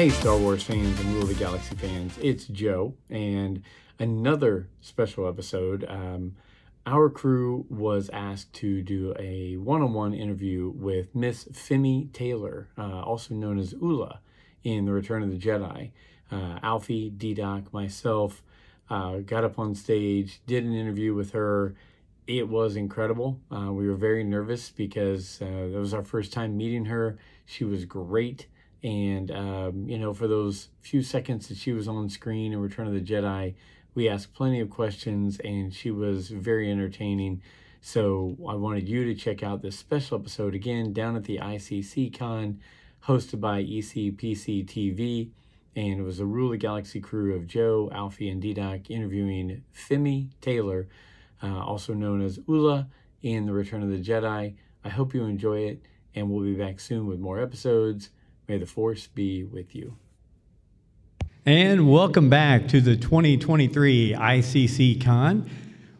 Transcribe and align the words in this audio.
Hey, 0.00 0.08
Star 0.08 0.38
Wars 0.38 0.62
fans 0.62 0.98
and 0.98 1.12
Rule 1.12 1.24
of 1.24 1.28
the 1.28 1.34
Galaxy 1.34 1.74
fans, 1.74 2.16
it's 2.22 2.46
Joe, 2.46 2.94
and 3.10 3.62
another 3.98 4.70
special 4.80 5.28
episode. 5.28 5.84
Um, 5.86 6.36
our 6.86 7.10
crew 7.10 7.66
was 7.68 8.08
asked 8.10 8.54
to 8.54 8.80
do 8.80 9.14
a 9.18 9.58
one 9.58 9.82
on 9.82 9.92
one 9.92 10.14
interview 10.14 10.72
with 10.74 11.14
Miss 11.14 11.44
Femi 11.52 12.10
Taylor, 12.14 12.70
uh, 12.78 13.02
also 13.02 13.34
known 13.34 13.58
as 13.58 13.74
Oola 13.74 14.20
in 14.64 14.86
The 14.86 14.92
Return 14.92 15.22
of 15.22 15.30
the 15.32 15.36
Jedi. 15.36 15.90
Uh, 16.32 16.58
Alfie, 16.62 17.10
D 17.10 17.34
Doc, 17.34 17.70
myself 17.70 18.42
uh, 18.88 19.18
got 19.18 19.44
up 19.44 19.58
on 19.58 19.74
stage, 19.74 20.40
did 20.46 20.64
an 20.64 20.72
interview 20.72 21.12
with 21.12 21.32
her. 21.32 21.74
It 22.26 22.48
was 22.48 22.74
incredible. 22.74 23.38
Uh, 23.54 23.70
we 23.70 23.86
were 23.86 23.96
very 23.96 24.24
nervous 24.24 24.70
because 24.70 25.42
uh, 25.42 25.68
that 25.70 25.78
was 25.78 25.92
our 25.92 26.04
first 26.04 26.32
time 26.32 26.56
meeting 26.56 26.86
her. 26.86 27.18
She 27.44 27.64
was 27.64 27.84
great. 27.84 28.46
And, 28.82 29.30
um, 29.30 29.88
you 29.88 29.98
know, 29.98 30.14
for 30.14 30.26
those 30.26 30.68
few 30.80 31.02
seconds 31.02 31.48
that 31.48 31.58
she 31.58 31.72
was 31.72 31.86
on 31.86 32.08
screen 32.08 32.52
in 32.52 32.60
Return 32.60 32.86
of 32.86 32.94
the 32.94 33.00
Jedi, 33.00 33.54
we 33.94 34.08
asked 34.08 34.34
plenty 34.34 34.60
of 34.60 34.70
questions 34.70 35.38
and 35.40 35.74
she 35.74 35.90
was 35.90 36.28
very 36.28 36.70
entertaining. 36.70 37.42
So 37.80 38.36
I 38.48 38.54
wanted 38.54 38.88
you 38.88 39.04
to 39.04 39.14
check 39.14 39.42
out 39.42 39.62
this 39.62 39.78
special 39.78 40.18
episode 40.18 40.54
again 40.54 40.92
down 40.92 41.16
at 41.16 41.24
the 41.24 41.38
ICC 41.38 42.18
Con, 42.18 42.60
hosted 43.04 43.40
by 43.40 43.62
ECPC 43.62 44.66
TV. 44.66 45.30
And 45.76 46.00
it 46.00 46.02
was 46.02 46.20
a 46.20 46.26
Rule 46.26 46.52
of 46.52 46.58
Galaxy 46.58 47.00
crew 47.00 47.34
of 47.34 47.46
Joe, 47.46 47.90
Alfie, 47.92 48.28
and 48.28 48.42
D-Doc 48.42 48.90
interviewing 48.90 49.62
Femi 49.74 50.28
Taylor, 50.40 50.88
uh, 51.42 51.60
also 51.60 51.94
known 51.94 52.22
as 52.22 52.40
Oola 52.48 52.88
in 53.22 53.46
The 53.46 53.52
Return 53.52 53.82
of 53.82 53.90
the 53.90 54.02
Jedi. 54.02 54.54
I 54.84 54.88
hope 54.88 55.14
you 55.14 55.24
enjoy 55.24 55.60
it, 55.60 55.82
and 56.14 56.28
we'll 56.28 56.44
be 56.44 56.54
back 56.54 56.80
soon 56.80 57.06
with 57.06 57.20
more 57.20 57.40
episodes. 57.40 58.10
May 58.50 58.58
the 58.58 58.66
Force 58.66 59.06
be 59.06 59.44
with 59.44 59.76
you. 59.76 59.96
And 61.46 61.88
welcome 61.88 62.28
back 62.28 62.66
to 62.70 62.80
the 62.80 62.96
2023 62.96 64.14
ICC 64.14 65.04
Con. 65.04 65.48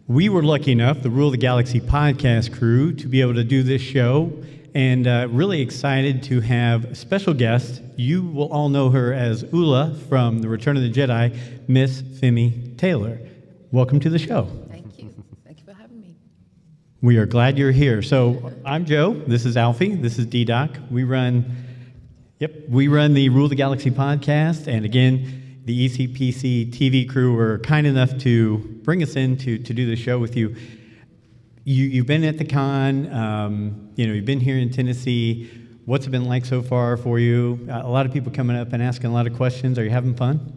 We 0.08 0.28
were 0.28 0.42
lucky 0.42 0.72
enough, 0.72 1.00
the 1.00 1.10
Rule 1.10 1.28
of 1.28 1.32
the 1.32 1.38
Galaxy 1.38 1.80
podcast 1.80 2.52
crew, 2.52 2.92
to 2.94 3.06
be 3.06 3.20
able 3.20 3.34
to 3.34 3.44
do 3.44 3.62
this 3.62 3.80
show, 3.80 4.32
and 4.74 5.06
uh, 5.06 5.28
really 5.30 5.60
excited 5.60 6.24
to 6.24 6.40
have 6.40 6.86
a 6.86 6.94
special 6.96 7.34
guest. 7.34 7.82
You 7.94 8.24
will 8.24 8.52
all 8.52 8.68
know 8.68 8.90
her 8.90 9.12
as 9.12 9.44
Oola 9.54 9.96
from 10.08 10.40
The 10.40 10.48
Return 10.48 10.76
of 10.76 10.82
the 10.82 10.90
Jedi, 10.90 11.68
Miss 11.68 12.02
Femi 12.02 12.76
Taylor. 12.76 13.20
Welcome 13.70 14.00
to 14.00 14.10
the 14.10 14.18
show. 14.18 14.48
Thank 14.68 14.98
you. 14.98 15.14
Thank 15.44 15.60
you 15.60 15.64
for 15.64 15.72
having 15.72 16.00
me. 16.00 16.16
We 17.00 17.16
are 17.19 17.26
glad 17.26 17.56
you're 17.56 17.70
here. 17.70 18.02
So 18.02 18.52
I'm 18.66 18.86
Joe. 18.86 19.14
This 19.14 19.46
is 19.46 19.56
Alfie. 19.56 19.94
This 19.94 20.19
is 20.19 20.26
D 20.26 20.44
Doc. 20.44 20.76
We 20.91 21.04
run, 21.04 21.44
yep, 22.40 22.68
we 22.68 22.88
run 22.88 23.12
the 23.12 23.28
Rule 23.28 23.48
the 23.48 23.54
Galaxy 23.54 23.90
podcast, 23.90 24.66
and 24.66 24.86
again, 24.86 25.60
the 25.66 25.88
ECPC 25.88 26.72
TV 26.72 27.08
crew 27.08 27.36
were 27.36 27.58
kind 27.58 27.86
enough 27.86 28.16
to 28.18 28.58
bring 28.82 29.02
us 29.02 29.14
in 29.14 29.36
to, 29.36 29.58
to 29.58 29.74
do 29.74 29.86
the 29.86 29.94
show 29.94 30.18
with 30.18 30.36
you. 30.36 30.56
You 31.64 31.84
you've 31.84 32.06
been 32.06 32.24
at 32.24 32.38
the 32.38 32.46
con. 32.46 33.12
Um, 33.12 33.90
you 33.94 34.06
know, 34.06 34.14
you've 34.14 34.24
been 34.24 34.40
here 34.40 34.56
in 34.56 34.70
Tennessee. 34.70 35.50
What's 35.84 36.06
it 36.06 36.10
been 36.10 36.24
like 36.24 36.46
so 36.46 36.62
far 36.62 36.96
for 36.96 37.18
you? 37.18 37.66
Uh, 37.70 37.82
a 37.84 37.88
lot 37.88 38.06
of 38.06 38.12
people 38.12 38.32
coming 38.32 38.56
up 38.56 38.72
and 38.72 38.82
asking 38.82 39.10
a 39.10 39.12
lot 39.12 39.26
of 39.26 39.34
questions. 39.34 39.78
Are 39.78 39.84
you 39.84 39.90
having 39.90 40.14
fun? 40.14 40.56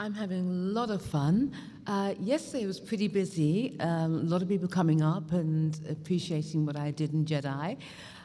I'm 0.00 0.14
having 0.14 0.40
a 0.40 0.72
lot 0.72 0.90
of 0.90 1.00
fun. 1.00 1.52
Uh, 1.86 2.14
yesterday 2.18 2.66
was 2.66 2.80
pretty 2.80 3.06
busy. 3.06 3.78
Um, 3.78 4.14
a 4.14 4.22
lot 4.24 4.42
of 4.42 4.48
people 4.48 4.66
coming 4.66 5.00
up 5.00 5.30
and 5.32 5.78
appreciating 5.88 6.66
what 6.66 6.76
I 6.76 6.90
did 6.90 7.12
in 7.12 7.24
Jedi. 7.24 7.76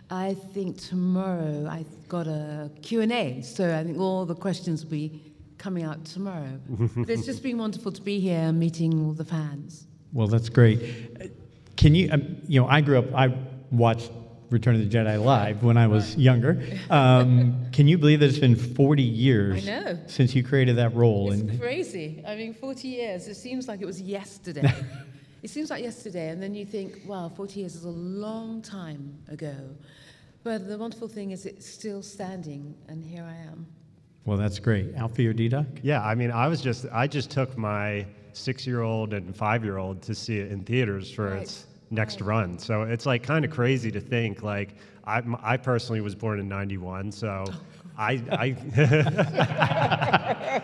I 0.09 0.35
think 0.53 0.77
tomorrow 0.77 1.67
I've 1.69 2.07
got 2.07 2.27
a 2.27 2.69
Q&A, 2.81 3.41
so 3.41 3.75
I 3.75 3.83
think 3.83 3.97
all 3.97 4.25
the 4.25 4.35
questions 4.35 4.83
will 4.83 4.91
be 4.91 5.21
coming 5.57 5.83
out 5.83 6.05
tomorrow. 6.05 6.59
but 6.69 7.09
it's 7.09 7.25
just 7.25 7.41
been 7.41 7.57
wonderful 7.57 7.91
to 7.91 8.01
be 8.01 8.19
here 8.19 8.51
meeting 8.51 9.05
all 9.05 9.13
the 9.13 9.25
fans. 9.25 9.87
Well, 10.13 10.27
that's 10.27 10.49
great. 10.49 10.79
Can 11.75 11.95
you, 11.95 12.09
um, 12.11 12.37
you 12.47 12.61
know, 12.61 12.67
I 12.67 12.81
grew 12.81 12.99
up, 12.99 13.13
I 13.13 13.35
watched 13.71 14.11
Return 14.51 14.75
of 14.75 14.89
the 14.89 14.97
Jedi 14.97 15.21
live 15.21 15.63
when 15.63 15.75
I 15.75 15.87
was 15.87 16.15
younger. 16.15 16.63
Um, 16.89 17.65
can 17.71 17.87
you 17.87 17.97
believe 17.97 18.19
that 18.19 18.29
it's 18.29 18.37
been 18.37 18.55
40 18.55 19.01
years 19.01 19.67
since 20.05 20.35
you 20.35 20.43
created 20.43 20.77
that 20.77 20.93
role? 20.95 21.31
It's 21.31 21.59
crazy. 21.59 22.23
I 22.25 22.35
mean, 22.35 22.53
40 22.53 22.87
years, 22.87 23.27
it 23.27 23.35
seems 23.35 23.67
like 23.67 23.81
it 23.81 23.85
was 23.85 23.99
yesterday. 23.99 24.71
it 25.45 25.51
seems 25.51 25.69
like 25.69 25.83
yesterday, 25.83 26.29
and 26.29 26.41
then 26.41 26.55
you 26.55 26.65
think, 26.65 27.01
wow, 27.05 27.29
40 27.29 27.59
years 27.59 27.75
is 27.75 27.85
a 27.85 27.89
long 27.89 28.63
time 28.63 29.15
ago. 29.27 29.55
But 30.43 30.67
the 30.67 30.75
wonderful 30.75 31.07
thing 31.07 31.29
is 31.29 31.45
it's 31.45 31.67
still 31.67 32.01
standing, 32.01 32.73
and 32.87 33.05
here 33.05 33.23
I 33.23 33.35
am. 33.51 33.67
well, 34.25 34.37
that's 34.37 34.57
great. 34.57 34.95
Alfie 34.95 35.27
or 35.27 35.33
D-Doc? 35.33 35.67
Yeah, 35.83 36.03
I 36.03 36.15
mean, 36.15 36.31
I 36.31 36.47
was 36.47 36.61
just 36.61 36.87
I 36.91 37.05
just 37.05 37.29
took 37.29 37.55
my 37.59 38.07
six-year-old 38.33 39.13
and 39.13 39.35
five-year-old 39.35 40.01
to 40.01 40.15
see 40.15 40.39
it 40.39 40.51
in 40.51 40.63
theaters 40.63 41.11
for 41.11 41.29
Right, 41.29 41.43
its 41.43 41.67
next 41.91 42.21
right. 42.21 42.29
run. 42.29 42.57
So 42.57 42.81
it's 42.81 43.05
like 43.05 43.21
kind 43.21 43.45
of 43.45 43.51
mm-hmm. 43.51 43.55
crazy 43.55 43.91
to 43.91 43.99
think 43.99 44.41
like 44.41 44.73
I 45.05 45.21
I 45.43 45.57
personally 45.57 46.01
was 46.01 46.15
born 46.15 46.39
in 46.39 46.47
'91, 46.49 47.11
so 47.11 47.45
oh. 47.47 47.53
I 47.97 48.21
I 48.31 48.45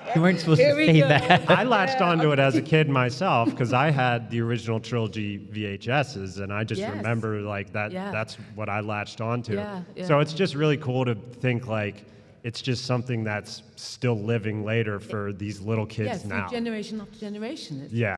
You 0.16 0.22
weren't 0.22 0.40
supposed 0.40 0.60
Here 0.62 0.72
to 0.72 0.76
we 0.78 0.88
say 0.88 1.00
go. 1.02 1.08
that. 1.08 1.50
I 1.60 1.64
latched 1.64 2.02
onto 2.02 2.32
it 2.32 2.40
as 2.40 2.56
a 2.56 2.62
kid 2.62 2.90
myself 2.90 3.50
because 3.50 3.74
I 3.74 3.90
had 3.92 4.30
the 4.30 4.42
original 4.42 4.80
trilogy 4.80 5.40
VHSs, 5.40 6.40
and 6.42 6.52
I 6.52 6.64
just 6.64 6.80
Yes. 6.82 6.96
remember 6.96 7.42
like 7.42 7.72
that. 7.74 7.92
Yeah. 7.92 8.12
That's 8.12 8.36
what 8.56 8.70
I 8.70 8.80
latched 8.82 9.22
onto. 9.22 9.54
Yeah, 9.56 9.82
So 10.06 10.16
yeah. 10.16 10.22
it's 10.22 10.34
just 10.34 10.56
really 10.56 10.78
cool 10.78 11.06
to 11.06 11.16
think 11.16 11.68
like 11.68 12.06
it's 12.44 12.62
just 12.62 12.86
something 12.86 13.24
that's 13.24 13.62
still 13.76 14.20
living 14.20 14.66
later 14.66 15.00
for 15.00 15.32
these 15.32 15.62
little 15.62 15.86
kids 15.86 16.08
yes, 16.10 16.26
now. 16.26 16.48
generation 16.50 17.00
after 17.00 17.20
generation. 17.20 17.82
It's 17.84 17.94
Yeah. 17.94 18.16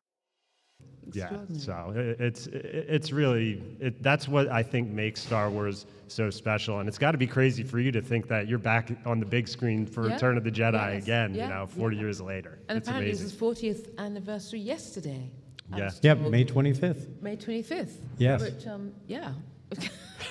Yeah, 1.12 1.30
so 1.56 1.92
it, 1.94 2.20
it's 2.20 2.46
it, 2.46 2.86
it's 2.88 3.12
really 3.12 3.62
it, 3.80 4.02
that's 4.02 4.26
what 4.26 4.48
I 4.48 4.62
think 4.62 4.90
makes 4.90 5.20
Star 5.20 5.50
Wars 5.50 5.86
so 6.08 6.30
special, 6.30 6.80
and 6.80 6.88
it's 6.88 6.98
got 6.98 7.12
to 7.12 7.18
be 7.18 7.26
crazy 7.26 7.62
for 7.62 7.78
you 7.78 7.92
to 7.92 8.00
think 8.00 8.26
that 8.28 8.48
you're 8.48 8.58
back 8.58 8.90
on 9.06 9.20
the 9.20 9.26
big 9.26 9.46
screen 9.48 9.86
for 9.86 10.06
Yeah. 10.06 10.14
Return 10.14 10.36
of 10.36 10.44
the 10.44 10.50
Jedi 10.50 10.94
Yes. 10.94 11.02
again, 11.02 11.34
Yeah. 11.34 11.48
you 11.48 11.54
know, 11.54 11.66
40 11.66 11.96
Yeah. 11.96 12.02
years 12.02 12.20
later. 12.20 12.58
And 12.68 12.78
it's 12.78 12.88
apparently 12.88 13.10
amazing. 13.10 13.26
it 13.38 13.40
was 13.40 13.58
his 13.60 13.84
40th 13.86 13.98
anniversary 13.98 14.60
yesterday. 14.60 15.30
I 15.72 15.78
Yeah. 15.78 15.90
Yep. 16.02 16.18
May 16.30 16.44
25th. 16.44 17.06
May 17.22 17.36
25th. 17.36 17.96
Yes. 18.18 18.42
Which, 18.42 18.66
um, 18.66 18.92
yeah. 19.06 19.32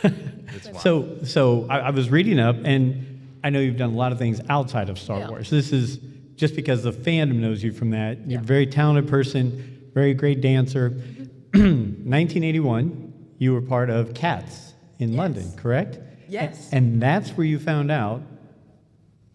It's 0.03 0.67
wild. 0.67 0.81
So, 0.81 1.17
so 1.23 1.67
I, 1.69 1.79
I 1.79 1.89
was 1.91 2.09
reading 2.09 2.39
up, 2.39 2.55
and 2.63 3.37
I 3.43 3.49
know 3.49 3.59
you've 3.59 3.77
done 3.77 3.91
a 3.93 3.95
lot 3.97 4.11
of 4.11 4.17
things 4.17 4.41
outside 4.49 4.89
of 4.89 4.99
Star 4.99 5.19
Yeah. 5.19 5.29
Wars. 5.29 5.49
This 5.49 5.71
is 5.71 5.99
just 6.35 6.55
because 6.55 6.83
the 6.83 6.91
fandom 6.91 7.35
knows 7.35 7.63
you 7.63 7.71
from 7.71 7.91
that. 7.91 8.19
You're 8.19 8.31
Yeah. 8.31 8.39
a 8.39 8.43
very 8.43 8.65
talented 8.67 9.07
person, 9.07 9.72
very 9.93 10.13
great 10.13 10.41
dancer. 10.41 10.89
1981, 11.53 13.13
you 13.37 13.53
were 13.53 13.61
part 13.61 13.89
of 13.89 14.13
Cats 14.13 14.73
in 14.99 15.09
Yes. 15.09 15.17
London, 15.17 15.51
correct? 15.55 15.99
Yes. 16.27 16.71
A- 16.71 16.75
And 16.75 17.01
that's 17.01 17.29
where 17.31 17.45
you 17.45 17.59
found 17.59 17.91
out, 17.91 18.21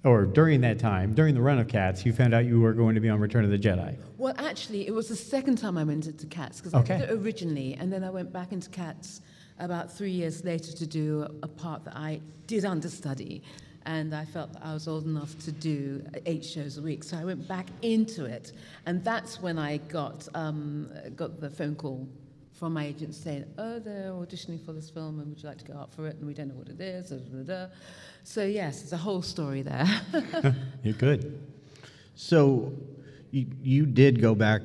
or 0.05 0.25
during 0.25 0.61
that 0.63 0.79
time, 0.79 1.15
during 1.15 1.35
the 1.35 1.41
run 1.41 1.59
of 1.59 1.69
Cats, 1.69 2.05
you 2.05 2.13
found 2.13 2.35
out 2.35 2.45
you 2.45 2.61
were 2.61 2.73
going 2.73 2.95
to 2.95 3.01
be 3.01 3.09
on 3.09 3.21
Return 3.21 3.45
of 3.45 3.51
the 3.51 3.59
Jedi. 3.59 3.97
Well, 4.17 4.35
actually, 4.39 4.87
it 4.87 4.93
was 4.95 5.09
the 5.09 5.17
second 5.17 5.57
time 5.59 5.77
I 5.79 5.85
went 5.85 6.07
into 6.07 6.27
Cats 6.27 6.61
because 6.61 6.75
Okay. 6.75 6.95
I 6.95 6.99
did 6.99 7.11
it 7.11 7.13
originally, 7.15 7.75
and 7.75 7.93
then 7.93 8.03
I 8.03 8.11
went 8.11 8.33
back 8.33 8.53
into 8.53 8.69
Cats 8.71 9.21
about 9.61 9.93
three 9.93 10.11
years 10.13 10.45
later 10.45 10.73
to 10.73 10.87
do 10.87 11.27
a 11.43 11.49
part 11.49 11.85
that 11.85 11.97
I 11.97 12.21
did 12.47 12.65
understudy, 12.65 13.43
and 13.89 14.15
I 14.15 14.27
felt 14.27 14.53
that 14.53 14.63
I 14.63 14.75
was 14.75 14.87
old 14.87 15.07
enough 15.07 15.39
to 15.39 15.51
do 15.51 16.05
eight 16.27 16.45
shows 16.45 16.77
a 16.77 16.83
week, 16.83 17.03
so 17.03 17.17
I 17.17 17.25
went 17.25 17.49
back 17.49 17.69
into 17.81 18.27
it, 18.27 18.53
and 18.85 19.03
that's 19.03 19.41
when 19.41 19.59
I 19.59 19.79
got 19.79 20.29
um, 20.35 20.91
got 21.17 21.41
the 21.41 21.49
phone 21.49 21.75
call 21.75 22.07
from 22.53 22.75
my 22.75 22.85
agent 22.85 23.15
saying, 23.15 23.47
"Oh, 23.57 23.79
they're 23.79 24.13
auditioning 24.13 24.63
for 24.63 24.75
this 24.75 24.91
film, 24.91 25.21
and 25.21 25.31
would 25.31 25.43
you 25.43 25.49
like 25.49 25.57
to 25.59 25.65
go 25.65 25.73
up 25.73 25.95
for 25.95 26.07
it?" 26.07 26.17
And 26.17 26.27
we 26.27 26.35
don't 26.35 26.49
know 26.49 26.55
what 26.55 26.69
it 26.69 26.79
is. 26.83 27.09
Da, 27.09 27.17
da, 27.17 27.43
da. 27.43 27.73
So 28.25 28.45
yes, 28.45 28.81
there's 28.81 28.93
a 28.93 28.99
whole 28.99 29.23
story 29.23 29.63
there. 29.63 29.87
You're 30.83 30.93
good. 30.93 31.41
So 32.15 32.75
you, 33.31 33.47
you 33.63 33.87
did 33.87 34.21
go 34.21 34.35
back 34.35 34.63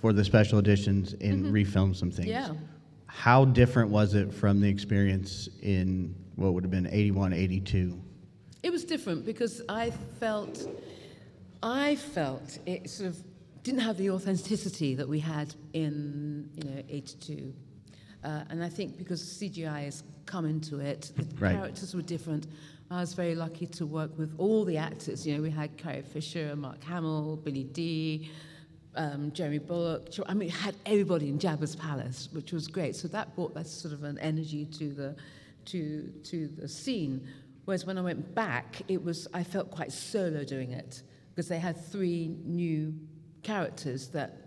for 0.00 0.12
the 0.12 0.24
special 0.24 0.58
editions 0.58 1.12
and 1.20 1.46
refilm 1.46 1.94
some 1.94 2.10
things. 2.10 2.28
Mm-hmm. 2.28 2.54
Yeah. 2.54 2.60
How 3.06 3.44
different 3.44 3.90
was 3.90 4.14
it 4.14 4.34
from 4.34 4.60
the 4.60 4.68
experience 4.68 5.48
in 5.62 6.12
what 6.34 6.54
would 6.54 6.64
have 6.64 6.72
been 6.72 6.88
81, 6.88 7.32
82? 7.32 8.00
It 8.64 8.72
was 8.72 8.82
different 8.82 9.26
because 9.26 9.60
I 9.68 9.90
felt, 9.90 10.66
I 11.62 11.96
felt 11.96 12.58
it 12.64 12.88
sort 12.88 13.10
of 13.10 13.18
didn't 13.62 13.80
have 13.80 13.98
the 13.98 14.08
authenticity 14.08 14.94
that 14.94 15.06
we 15.06 15.20
had 15.20 15.54
in, 15.74 16.48
you 16.56 16.64
know, 16.70 16.82
82. 16.88 17.52
Uh, 18.24 18.44
and 18.48 18.64
I 18.64 18.70
think 18.70 18.96
because 18.96 19.20
CGI 19.22 19.84
has 19.84 20.02
come 20.24 20.46
into 20.46 20.78
it, 20.78 21.12
the 21.14 21.26
Right. 21.36 21.54
characters 21.54 21.94
were 21.94 22.00
different. 22.00 22.46
I 22.90 23.00
was 23.00 23.12
very 23.12 23.34
lucky 23.34 23.66
to 23.66 23.84
work 23.84 24.16
with 24.16 24.32
all 24.38 24.64
the 24.64 24.78
actors. 24.78 25.26
You 25.26 25.36
know, 25.36 25.42
we 25.42 25.50
had 25.50 25.76
Carrie 25.76 26.00
Fisher, 26.00 26.56
Mark 26.56 26.82
Hamill, 26.84 27.36
Billy 27.36 27.64
Dee, 27.64 28.30
um, 28.96 29.30
Jeremy 29.32 29.58
Bulloch. 29.58 30.08
I 30.26 30.32
mean, 30.32 30.38
we 30.38 30.48
had 30.48 30.74
everybody 30.86 31.28
in 31.28 31.38
Jabba's 31.38 31.76
palace, 31.76 32.30
which 32.32 32.50
was 32.50 32.66
great. 32.66 32.96
So 32.96 33.08
that 33.08 33.34
brought 33.34 33.52
that 33.56 33.66
sort 33.66 33.92
of 33.92 34.04
an 34.04 34.16
energy 34.20 34.64
to 34.78 34.94
the, 34.94 35.16
to, 35.66 36.08
to 36.24 36.48
the 36.48 36.66
scene. 36.66 37.26
Whereas 37.64 37.86
when 37.86 37.98
I 37.98 38.02
went 38.02 38.34
back, 38.34 38.82
it 38.88 39.02
was 39.02 39.26
I 39.32 39.42
felt 39.42 39.70
quite 39.70 39.92
solo 39.92 40.44
doing 40.44 40.72
it 40.72 41.02
because 41.30 41.48
they 41.48 41.58
had 41.58 41.76
three 41.76 42.36
new 42.44 42.94
characters 43.42 44.08
that. 44.08 44.40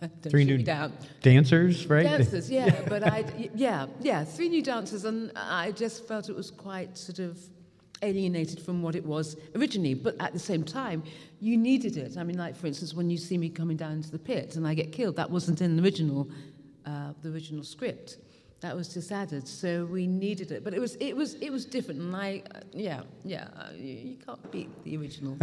Three 0.22 0.44
new 0.44 0.58
down. 0.58 0.92
dancers, 1.22 1.88
right? 1.88 2.04
Dancers, 2.04 2.48
yeah, 2.52 2.82
but 2.88 3.02
I, 3.02 3.24
yeah, 3.52 3.86
yeah, 4.00 4.22
three 4.22 4.48
new 4.48 4.62
dancers, 4.62 5.04
and 5.04 5.32
I 5.34 5.72
just 5.72 6.06
felt 6.06 6.28
it 6.28 6.36
was 6.36 6.52
quite 6.52 6.96
sort 6.96 7.18
of 7.18 7.36
alienated 8.02 8.60
from 8.60 8.80
what 8.80 8.94
it 8.94 9.04
was 9.04 9.36
originally. 9.56 9.94
But 9.94 10.14
at 10.20 10.32
the 10.32 10.38
same 10.38 10.62
time, 10.62 11.02
you 11.40 11.56
needed 11.56 11.96
it. 11.96 12.16
I 12.16 12.22
mean, 12.22 12.38
like 12.38 12.54
for 12.54 12.68
instance, 12.68 12.94
when 12.94 13.10
you 13.10 13.16
see 13.16 13.36
me 13.38 13.48
coming 13.48 13.76
down 13.76 13.92
into 13.92 14.12
the 14.12 14.20
pit 14.20 14.54
and 14.54 14.68
I 14.68 14.74
get 14.74 14.92
killed, 14.92 15.16
that 15.16 15.30
wasn't 15.30 15.60
in 15.60 15.76
the 15.76 15.82
original, 15.82 16.30
uh, 16.86 17.12
the 17.22 17.30
original 17.30 17.64
script. 17.64 18.18
That 18.60 18.74
was 18.74 18.88
just 18.92 19.12
added, 19.12 19.46
so 19.46 19.84
we 19.84 20.06
needed 20.08 20.50
it. 20.50 20.64
But 20.64 20.74
it 20.74 20.80
was, 20.80 20.96
it 20.96 21.14
was, 21.14 21.34
it 21.34 21.50
was 21.50 21.64
different, 21.64 22.00
and 22.00 22.16
I, 22.16 22.42
uh, 22.52 22.60
yeah, 22.72 23.02
yeah, 23.24 23.48
uh, 23.56 23.68
you, 23.76 23.94
you 23.94 24.16
can't 24.16 24.50
beat 24.50 24.68
the 24.82 24.96
original. 24.96 25.38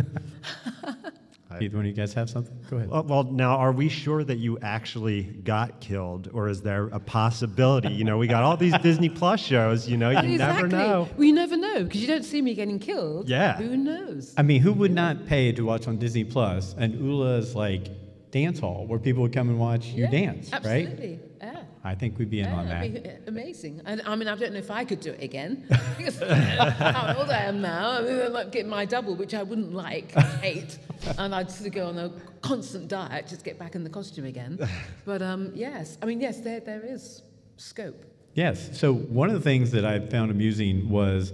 Either 1.51 1.77
one 1.77 1.85
of 1.85 1.89
you 1.89 1.93
guys 1.93 2.13
have 2.13 2.29
something? 2.29 2.57
Go 2.69 2.77
ahead. 2.77 2.89
Well, 2.89 3.03
well, 3.03 3.23
now, 3.23 3.55
are 3.55 3.71
we 3.71 3.87
sure 3.87 4.23
that 4.23 4.39
you 4.39 4.57
actually 4.61 5.23
got 5.23 5.79
killed, 5.79 6.29
or 6.33 6.49
is 6.49 6.61
there 6.61 6.87
a 6.87 6.99
possibility? 6.99 7.89
You 7.89 8.03
know, 8.03 8.17
we 8.17 8.27
got 8.27 8.43
all 8.43 8.57
these 8.57 8.77
Disney 8.79 9.07
Plus 9.09 9.39
shows. 9.39 9.87
You 9.87 9.95
know, 9.95 10.09
you 10.09 10.33
exactly. 10.33 10.37
never 10.37 10.67
know. 10.67 11.07
We 11.15 11.31
never 11.31 11.55
know 11.55 11.83
because 11.83 12.01
you 12.01 12.07
don't 12.07 12.25
see 12.25 12.41
me 12.41 12.53
getting 12.55 12.79
killed. 12.79 13.29
Yeah. 13.29 13.55
Who 13.57 13.77
knows? 13.77 14.33
I 14.37 14.41
mean, 14.41 14.61
who 14.61 14.73
would 14.73 14.91
not 14.91 15.25
pay 15.27 15.51
to 15.53 15.63
watch 15.63 15.87
on 15.87 15.97
Disney 15.97 16.25
Plus 16.25 16.73
an 16.77 16.97
Oola's 17.01 17.55
like 17.55 17.87
dance 18.31 18.59
hall 18.59 18.85
where 18.87 18.99
people 18.99 19.21
would 19.21 19.31
come 19.31 19.47
and 19.47 19.59
watch 19.59 19.85
you 19.85 20.03
Yeah, 20.03 20.11
dance, 20.11 20.51
right? 20.51 20.87
Absolutely. 20.87 21.19
Yeah. 21.39 21.44
I 21.85 21.93
think 21.95 22.17
we'd 22.17 22.31
be 22.31 22.39
in 22.39 22.45
Yeah, 22.47 22.55
on 22.55 22.65
that. 22.67 22.81
be 23.03 23.09
amazing. 23.27 23.79
And 23.85 24.01
I 24.05 24.15
mean, 24.15 24.27
I 24.27 24.35
don't 24.35 24.53
know 24.53 24.59
if 24.59 24.71
I 24.71 24.83
could 24.85 24.99
do 25.01 25.11
it 25.11 25.21
again. 25.23 25.65
because 25.97 26.17
how 26.79 27.15
old 27.17 27.29
I 27.29 27.43
am 27.43 27.61
now. 27.61 27.91
I 27.91 28.01
mean, 28.01 28.19
I 28.21 28.27
might 28.29 28.51
get 28.51 28.65
my 28.65 28.85
double, 28.85 29.15
which 29.15 29.33
I 29.35 29.43
wouldn't 29.43 29.73
like, 29.73 30.11
hate. 30.41 30.79
And 31.19 31.35
I'd 31.35 31.51
sort 31.51 31.67
of 31.67 31.73
go 31.75 31.85
on 31.87 31.97
a 31.99 32.09
constant 32.41 32.87
diet 32.87 33.27
just 33.27 33.43
get 33.43 33.59
back 33.59 33.75
in 33.75 33.83
the 33.83 33.89
costume 33.91 34.25
again. 34.25 34.57
But 35.05 35.21
um, 35.21 35.51
yes, 35.53 35.97
I 36.01 36.05
mean, 36.07 36.19
yes, 36.19 36.39
there, 36.39 36.59
there 36.59 36.83
is 36.83 37.21
scope. 37.57 38.03
Yes. 38.33 38.77
So 38.79 38.93
one 38.93 39.29
of 39.29 39.35
the 39.35 39.41
things 39.51 39.69
that 39.71 39.85
I 39.85 39.99
found 39.99 40.31
amusing 40.31 40.89
was 40.89 41.31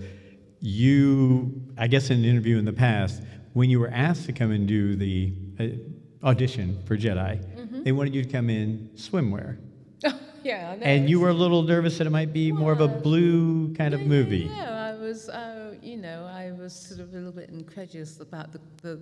you, 0.60 1.62
I 1.78 1.88
guess, 1.88 2.10
in 2.10 2.20
an 2.20 2.26
interview 2.26 2.58
in 2.58 2.66
the 2.66 2.74
past, 2.74 3.22
when 3.54 3.70
you 3.70 3.80
were 3.80 3.90
asked 3.90 4.26
to 4.26 4.34
come 4.34 4.52
and 4.52 4.68
do 4.68 4.96
the 4.96 5.34
uh, 5.60 6.28
audition 6.28 6.82
for 6.86 6.98
Jedi, 6.98 7.44
Mm-hmm. 7.62 7.84
they 7.84 7.92
wanted 7.92 8.14
you 8.16 8.24
to 8.24 8.30
come 8.30 8.50
in 8.50 8.90
swimwear, 8.96 9.58
yeah, 10.44 10.76
know. 10.76 10.84
and 10.84 11.10
you 11.10 11.20
were 11.20 11.30
a 11.30 11.34
little 11.34 11.64
nervous 11.64 11.98
that 11.98 12.08
it 12.08 12.12
might 12.12 12.34
be 12.34 12.52
more 12.52 12.72
of 12.72 12.82
a 12.82 12.88
blue 12.88 13.74
kind 13.76 13.94
of 13.94 14.02
movie. 14.02 14.50
Yeah, 14.52 14.58
yeah, 14.58 14.94
I 14.94 15.00
was, 15.00 15.30
uh, 15.30 15.76
you 15.82 15.98
know, 15.98 16.26
I 16.26 16.52
was 16.52 16.74
sort 16.74 17.00
of 17.00 17.14
a 17.14 17.18
little 17.18 17.32
bit 17.32 17.50
incredulous 17.50 18.20
about 18.20 18.52
the, 18.52 18.62
the 18.82 19.00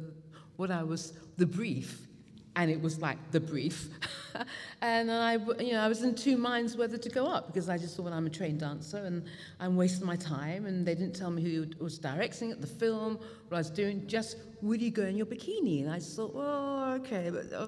what 0.58 0.72
I 0.72 0.84
was, 0.84 1.14
the 1.38 1.46
brief, 1.46 2.08
and 2.56 2.70
it 2.70 2.82
was 2.82 3.00
like 3.00 3.18
the 3.32 3.40
brief, 3.40 3.90
and 4.82 5.12
I, 5.12 5.34
you 5.60 5.74
know, 5.74 5.82
I 5.82 5.88
was 5.88 6.04
in 6.04 6.16
two 6.16 6.38
minds 6.38 6.76
whether 6.76 6.98
to 6.98 7.10
go 7.10 7.26
up 7.26 7.48
because 7.48 7.70
I 7.70 7.78
just 7.78 7.96
thought 7.96 8.04
well, 8.04 8.14
I'm 8.14 8.28
a 8.28 8.30
trained 8.30 8.60
dancer 8.60 8.98
and 8.98 9.26
I'm 9.60 9.76
wasting 9.76 10.06
my 10.06 10.18
time, 10.18 10.66
and 10.66 10.86
they 10.86 10.96
didn't 10.96 11.16
tell 11.16 11.32
me 11.32 11.42
who 11.44 11.68
was 11.84 11.98
directing 11.98 12.52
it, 12.52 12.62
the 12.62 12.68
film, 12.68 13.20
what 13.48 13.58
I 13.58 13.60
was 13.60 13.70
doing. 13.70 14.08
Just 14.08 14.38
will 14.62 14.78
you 14.78 14.92
go 14.92 15.04
in 15.04 15.16
your 15.16 15.26
bikini? 15.26 15.84
And 15.84 15.92
I 15.92 16.00
just 16.00 16.16
thought, 16.16 16.34
oh, 16.36 16.94
okay, 17.00 17.30
but 17.30 17.54
uh, 17.54 17.68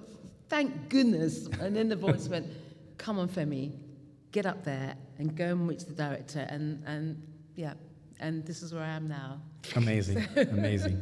thank 0.49 0.89
goodness. 0.89 1.47
And 1.59 1.75
then 1.75 1.89
the 1.89 1.95
voice 1.95 2.27
went, 2.27 2.47
come 3.01 3.17
on, 3.19 3.27
Femi, 3.27 3.71
get 4.31 4.45
up 4.45 4.63
there 4.63 4.95
and 5.17 5.35
go 5.35 5.45
and 5.45 5.67
meet 5.67 5.79
the 5.79 5.93
director 5.93 6.45
and 6.49 6.83
and 6.85 7.21
yeah 7.55 7.73
and 8.19 8.45
this 8.45 8.61
is 8.61 8.73
where 8.73 8.83
I 8.83 8.89
am 8.89 9.07
now. 9.07 9.41
Amazing, 9.75 10.23
amazing. 10.35 11.01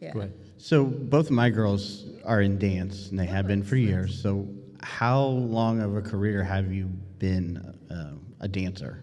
Yeah. 0.00 0.12
Go. 0.12 0.30
So 0.58 0.84
both 0.84 1.26
of 1.26 1.32
my 1.32 1.50
girls 1.50 2.04
are 2.24 2.42
in 2.42 2.58
dance, 2.58 3.08
and 3.08 3.18
they 3.18 3.26
have 3.26 3.46
been 3.46 3.62
for 3.62 3.76
years. 3.76 4.20
So 4.22 4.46
how 4.82 5.22
long 5.22 5.80
of 5.80 5.96
a 5.96 6.02
career 6.02 6.44
have 6.44 6.72
you 6.72 6.86
been 7.18 7.56
uh, 7.90 8.12
a 8.40 8.48
dancer? 8.48 9.02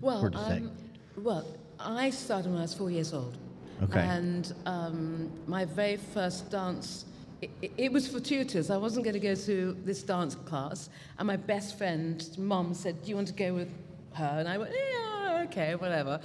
Well, 0.00 0.30
to 0.30 0.38
um, 0.38 0.70
well, 1.16 1.46
I 1.80 2.10
started 2.10 2.50
when 2.50 2.58
I 2.58 2.62
was 2.62 2.74
four 2.74 2.90
years 2.90 3.12
old. 3.12 3.36
Okay. 3.82 4.00
And 4.00 4.54
um, 4.66 5.30
my 5.46 5.64
very 5.64 5.96
first 5.96 6.50
dance, 6.50 7.06
it, 7.42 7.50
it- 7.76 7.92
was 7.92 8.08
fortuitous. 8.08 8.70
I 8.70 8.76
wasn't 8.76 9.04
going 9.04 9.14
to 9.14 9.20
go 9.20 9.34
to 9.34 9.76
this 9.84 10.02
dance 10.02 10.34
class, 10.34 10.88
and 11.18 11.26
my 11.26 11.36
best 11.36 11.76
friend's 11.78 12.36
mom 12.38 12.74
said, 12.74 13.02
"Do 13.02 13.08
you 13.10 13.16
want 13.16 13.28
to 13.28 13.34
go 13.34 13.54
with 13.54 13.68
her?" 14.14 14.36
And 14.38 14.48
I 14.48 14.58
went, 14.58 14.72
"Yeah, 14.72 15.44
okay, 15.46 15.74
whatever." 15.74 16.20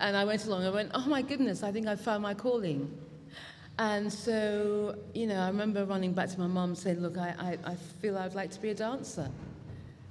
And 0.00 0.16
I 0.16 0.24
went 0.24 0.44
along. 0.46 0.64
I 0.64 0.70
went, 0.70 0.90
"Oh 0.94 1.06
my 1.06 1.22
goodness, 1.22 1.62
I 1.62 1.72
think 1.72 1.86
I 1.86 1.96
found 1.96 2.22
my 2.22 2.34
calling." 2.34 2.90
And 3.78 4.10
so, 4.10 4.96
you 5.12 5.26
know, 5.26 5.38
I 5.38 5.48
remember 5.48 5.84
running 5.84 6.14
back 6.14 6.30
to 6.30 6.40
my 6.40 6.46
mum 6.46 6.74
saying, 6.74 7.00
Look, 7.00 7.18
I, 7.18 7.34
I, 7.38 7.72
I 7.72 7.74
feel 8.00 8.16
I'd 8.16 8.34
like 8.34 8.50
to 8.52 8.60
be 8.62 8.70
a 8.70 8.74
dancer. 8.74 9.28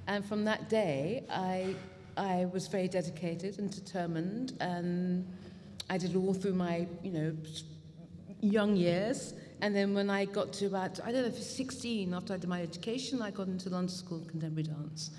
And 0.06 0.24
from 0.24 0.44
that 0.44 0.68
day, 0.68 1.24
I, 1.28 1.74
I 2.16 2.44
was 2.52 2.68
very 2.68 2.86
dedicated 2.86 3.58
and 3.58 3.68
determined, 3.68 4.52
and 4.60 5.26
I 5.90 5.98
did 5.98 6.12
it 6.12 6.16
all 6.16 6.32
through 6.32 6.54
my, 6.54 6.86
you 7.02 7.10
know, 7.10 7.36
young 8.40 8.76
years. 8.76 9.34
And 9.60 9.74
then 9.74 9.94
when 9.94 10.10
I 10.10 10.26
got 10.26 10.52
to 10.54 10.66
about, 10.66 11.00
I 11.04 11.12
don't 11.12 11.22
know, 11.22 11.28
if 11.28 11.42
16, 11.42 12.12
after 12.12 12.34
I 12.34 12.36
did 12.36 12.48
my 12.48 12.62
education, 12.62 13.22
I 13.22 13.30
got 13.30 13.48
into 13.48 13.70
London 13.70 13.88
School 13.88 14.18
of 14.18 14.28
Contemporary 14.28 14.64
Dance. 14.64 15.10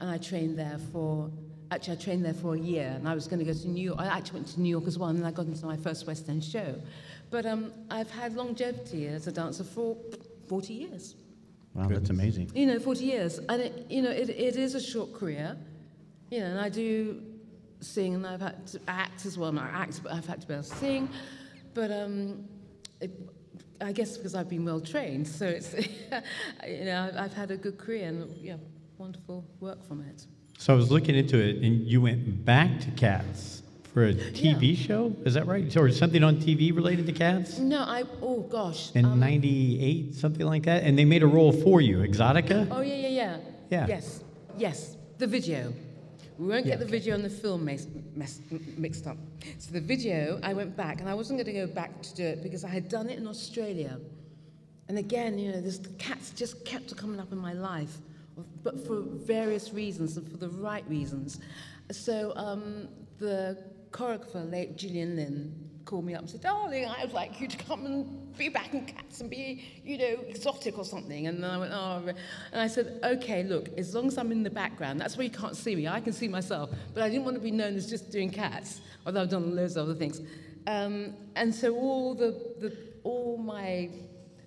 And 0.00 0.10
I 0.10 0.18
trained 0.18 0.58
there 0.58 0.78
for, 0.92 1.30
actually, 1.70 1.94
I 1.94 2.00
trained 2.00 2.24
there 2.24 2.34
for 2.34 2.54
a 2.54 2.58
year. 2.58 2.92
And 2.96 3.08
I 3.08 3.14
was 3.14 3.28
going 3.28 3.38
to 3.38 3.44
go 3.44 3.52
to 3.52 3.68
New 3.68 3.84
York. 3.84 4.00
I 4.00 4.06
actually 4.06 4.40
went 4.40 4.48
to 4.48 4.60
New 4.60 4.70
York 4.70 4.86
as 4.86 4.98
well, 4.98 5.10
and 5.10 5.18
then 5.18 5.26
I 5.26 5.30
got 5.30 5.46
into 5.46 5.64
my 5.64 5.76
first 5.76 6.06
West 6.06 6.28
End 6.28 6.42
show. 6.42 6.74
But 7.30 7.46
um, 7.46 7.72
I've 7.90 8.10
had 8.10 8.34
longevity 8.34 9.06
as 9.06 9.26
a 9.26 9.32
dancer 9.32 9.64
for 9.64 9.96
40 10.48 10.74
years 10.74 11.14
Wow, 11.74 11.88
that's 11.88 12.10
amazing. 12.10 12.52
you 12.54 12.66
know, 12.66 12.78
40 12.78 13.04
years. 13.04 13.38
And, 13.48 13.62
it, 13.62 13.86
you 13.90 14.02
know, 14.02 14.10
it, 14.10 14.28
it 14.28 14.56
is 14.56 14.74
a 14.74 14.80
short 14.80 15.12
career. 15.12 15.56
You 16.30 16.40
know, 16.40 16.46
and 16.46 16.60
I 16.60 16.68
do 16.68 17.20
sing 17.80 18.14
and 18.14 18.26
I've 18.26 18.40
had 18.40 18.66
to 18.68 18.80
act 18.88 19.26
as 19.26 19.36
well. 19.36 19.50
I'm 19.50 19.56
not 19.56 19.70
act, 19.72 20.00
but 20.02 20.12
I've 20.12 20.26
had 20.26 20.40
to 20.40 20.46
be 20.46 20.54
able 20.54 20.62
to 20.62 20.68
sing. 20.76 21.08
But 21.74 21.90
um, 21.90 22.44
it, 23.00 23.10
I 23.80 23.92
guess 23.92 24.16
because 24.16 24.34
I've 24.34 24.48
been 24.48 24.64
well 24.64 24.80
trained, 24.80 25.26
so 25.26 25.46
it's, 25.46 25.74
you 26.66 26.84
know, 26.84 27.10
I've, 27.16 27.32
had 27.32 27.50
a 27.50 27.56
good 27.56 27.78
career 27.78 28.08
and, 28.08 28.34
yeah, 28.36 28.56
wonderful 28.98 29.44
work 29.60 29.86
from 29.86 30.02
it. 30.02 30.26
So 30.58 30.72
I 30.72 30.76
was 30.76 30.90
looking 30.90 31.14
into 31.14 31.38
it, 31.38 31.56
and 31.56 31.86
you 31.86 32.00
went 32.00 32.44
back 32.44 32.80
to 32.80 32.90
Cats 32.92 33.62
for 33.92 34.06
a 34.06 34.14
TV 34.14 34.76
show. 34.76 35.14
Is 35.24 35.34
that 35.34 35.46
right? 35.46 35.76
Or 35.76 35.90
something 35.90 36.22
on 36.22 36.36
TV 36.36 36.74
related 36.74 37.06
to 37.06 37.12
Cats? 37.12 37.58
No, 37.58 37.80
I, 37.80 38.04
oh 38.22 38.40
gosh. 38.42 38.92
In 38.94 39.04
um, 39.04 39.20
'98, 39.20 40.14
something 40.14 40.46
like 40.46 40.64
that, 40.64 40.84
and 40.84 40.98
they 40.98 41.04
made 41.04 41.22
a 41.22 41.26
role 41.26 41.52
for 41.52 41.80
you, 41.80 41.98
Exotica. 41.98 42.68
Oh, 42.70 42.80
yeah, 42.80 42.94
yeah, 42.94 43.08
yeah. 43.08 43.38
Yeah. 43.70 43.86
Yes, 43.88 44.22
yes. 44.56 44.96
The 45.18 45.26
video. 45.26 45.72
We 46.38 46.48
won't 46.48 46.66
Yeah, 46.66 46.72
get 46.72 46.80
the 46.80 46.86
video 46.86 47.14
and 47.14 47.24
the 47.24 47.30
film 47.30 47.64
mess, 47.64 47.86
mixed 48.76 49.06
up. 49.06 49.16
So 49.58 49.72
the 49.72 49.80
video, 49.80 50.40
I 50.42 50.52
went 50.52 50.76
back, 50.76 51.00
and 51.00 51.08
I 51.08 51.14
wasn't 51.14 51.38
going 51.38 51.54
to 51.54 51.66
go 51.66 51.72
back 51.72 52.02
to 52.02 52.14
do 52.14 52.24
it 52.24 52.42
because 52.42 52.64
I 52.64 52.68
had 52.68 52.88
done 52.88 53.08
it 53.08 53.18
in 53.18 53.26
Australia. 53.26 54.00
And 54.88 54.98
again, 54.98 55.38
you 55.38 55.52
know, 55.52 55.60
this, 55.60 55.78
the 55.78 55.90
cats 55.90 56.30
just 56.30 56.64
kept 56.64 56.94
coming 56.96 57.20
up 57.20 57.32
in 57.32 57.38
my 57.38 57.52
life, 57.52 57.98
but 58.62 58.84
for 58.86 59.00
various 59.02 59.72
reasons 59.72 60.16
and 60.16 60.28
for 60.28 60.36
the 60.36 60.48
right 60.48 60.84
reasons. 60.88 61.38
So 61.90 62.32
um, 62.36 62.88
the 63.18 63.58
choreographer, 63.92 64.50
late 64.50 64.76
Gillian 64.76 65.16
Lynne, 65.16 65.70
called 65.84 66.04
me 66.04 66.14
up 66.14 66.22
and 66.22 66.30
said, 66.30 66.40
"Darling, 66.40 66.86
I 66.86 67.04
would 67.04 67.12
like 67.12 67.40
you 67.40 67.46
to 67.46 67.56
come 67.56 67.86
and 67.86 68.23
be 68.36 68.48
back 68.48 68.74
in 68.74 68.84
Cats 68.86 69.20
and 69.20 69.30
be, 69.30 69.64
you 69.84 69.98
know, 69.98 70.16
exotic 70.28 70.78
or 70.78 70.84
something." 70.84 71.26
And 71.26 71.42
then 71.42 71.50
I 71.50 71.58
went, 71.58 71.72
"Oh," 71.72 72.02
and 72.52 72.60
I 72.60 72.66
said, 72.66 73.00
"Okay, 73.04 73.42
look, 73.42 73.68
as 73.78 73.94
long 73.94 74.06
as 74.06 74.18
I'm 74.18 74.32
in 74.32 74.42
the 74.42 74.50
background, 74.50 75.00
that's 75.00 75.16
where 75.16 75.24
you 75.24 75.32
can't 75.32 75.56
see 75.56 75.74
me. 75.76 75.88
I 75.88 76.00
can 76.00 76.12
see 76.12 76.28
myself, 76.28 76.70
but 76.92 77.02
I 77.02 77.08
didn't 77.08 77.24
want 77.24 77.36
to 77.36 77.42
be 77.42 77.50
known 77.50 77.74
as 77.74 77.88
just 77.88 78.10
doing 78.10 78.30
cats, 78.30 78.80
although 79.06 79.22
I've 79.22 79.30
done 79.30 79.54
loads 79.54 79.76
of 79.76 79.88
other 79.88 79.94
things." 79.94 80.20
Um, 80.66 81.14
and 81.36 81.54
so 81.54 81.74
all 81.74 82.14
the, 82.14 82.30
the 82.58 82.76
all 83.02 83.36
my 83.36 83.90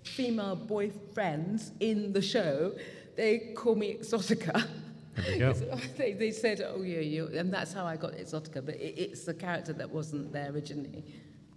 female 0.04 0.58
boyfriends 0.58 1.72
in 1.80 2.14
the 2.14 2.22
show, 2.22 2.74
they 3.16 3.54
call 3.56 3.76
me 3.76 3.96
Exotica. 3.96 4.68
There 5.16 5.34
we 5.34 5.40
go. 5.40 5.54
they, 5.98 6.14
they 6.14 6.32
said, 6.32 6.62
oh, 6.62 6.82
yeah, 6.82 7.00
you, 7.00 7.28
and 7.34 7.54
that's 7.54 7.74
how 7.74 7.86
I 7.86 7.98
got 7.98 8.14
Exotica, 8.14 8.66
but 8.66 8.76
it, 8.76 8.98
it's 8.98 9.26
the 9.26 9.34
character 9.34 9.74
that 9.74 9.90
wasn't 9.90 10.32
there 10.32 10.52
originally. 10.52 11.04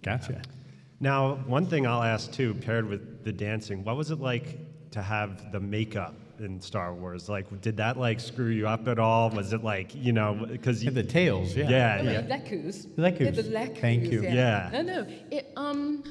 Gotcha. 0.03 0.43
Now, 1.01 1.37
one 1.47 1.67
thing 1.67 1.87
I'll 1.87 2.03
ask 2.03 2.31
too, 2.31 2.55
paired 2.55 2.87
with 2.87 3.25
the 3.25 3.33
dancing, 3.33 3.85
what 3.85 3.97
was 3.97 4.11
it 4.11 4.21
like 4.21 4.59
to 4.91 5.01
have 5.01 5.51
the 5.51 5.61
makeup 5.61 6.15
in 6.39 6.61
Star 6.61 6.95
Wars? 6.95 7.29
Like, 7.29 7.61
did 7.63 7.79
that 7.79 7.97
like 7.99 8.21
screw 8.21 8.49
you 8.51 8.69
up 8.69 8.87
at 8.87 8.99
all? 8.99 9.31
Was 9.31 9.55
it 9.55 9.65
like, 9.65 9.95
you 9.95 10.13
know, 10.13 10.47
because 10.51 10.83
And 10.83 10.95
the 10.95 11.03
tails, 11.03 11.57
yeah. 11.57 11.71
yeah, 11.71 12.03
yeah. 12.03 12.21
the 12.21 12.29
Lekkus. 12.29 12.87
Lekkus. 12.97 13.21
Yeah, 13.21 13.31
the 13.31 13.43
Lekkus. 13.45 13.79
Thank 13.79 14.05
you. 14.05 14.23
Yeah. 14.23 14.71
Yeah. 14.71 14.83
No, 14.83 15.03
no. 15.03 15.07
It, 15.31 15.53
um, 15.57 16.05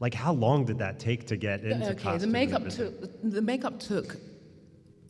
Like, 0.00 0.14
how 0.14 0.32
long 0.32 0.64
did 0.64 0.78
that 0.78 0.98
take 0.98 1.26
to 1.26 1.36
get 1.36 1.62
into 1.64 1.90
okay, 1.90 2.02
costume? 2.02 2.20
the 2.20 2.26
makeup 2.38 2.68
took 2.68 2.92
the 3.22 3.42
makeup 3.42 3.78
took 3.80 4.16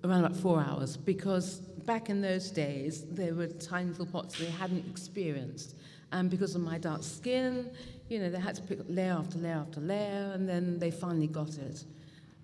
around 0.04 0.24
about 0.24 0.36
four 0.36 0.60
hours 0.60 0.96
because 0.96 1.58
back 1.86 2.08
in 2.08 2.20
those 2.20 2.50
days 2.50 3.04
there 3.10 3.34
were 3.34 3.46
tiny 3.48 3.90
little 3.90 4.06
pots 4.06 4.38
they 4.38 4.46
hadn't 4.46 4.84
experienced, 4.88 5.74
and 6.12 6.30
because 6.30 6.54
of 6.54 6.60
my 6.60 6.78
dark 6.78 7.02
skin, 7.02 7.68
you 8.08 8.18
know, 8.18 8.30
they 8.30 8.38
had 8.38 8.54
to 8.56 8.62
pick 8.62 8.80
up 8.80 8.86
layer 8.88 9.12
after 9.12 9.38
layer 9.38 9.64
after 9.66 9.80
layer, 9.80 10.32
and 10.34 10.48
then 10.48 10.78
they 10.78 10.90
finally 10.90 11.26
got 11.26 11.56
it. 11.58 11.84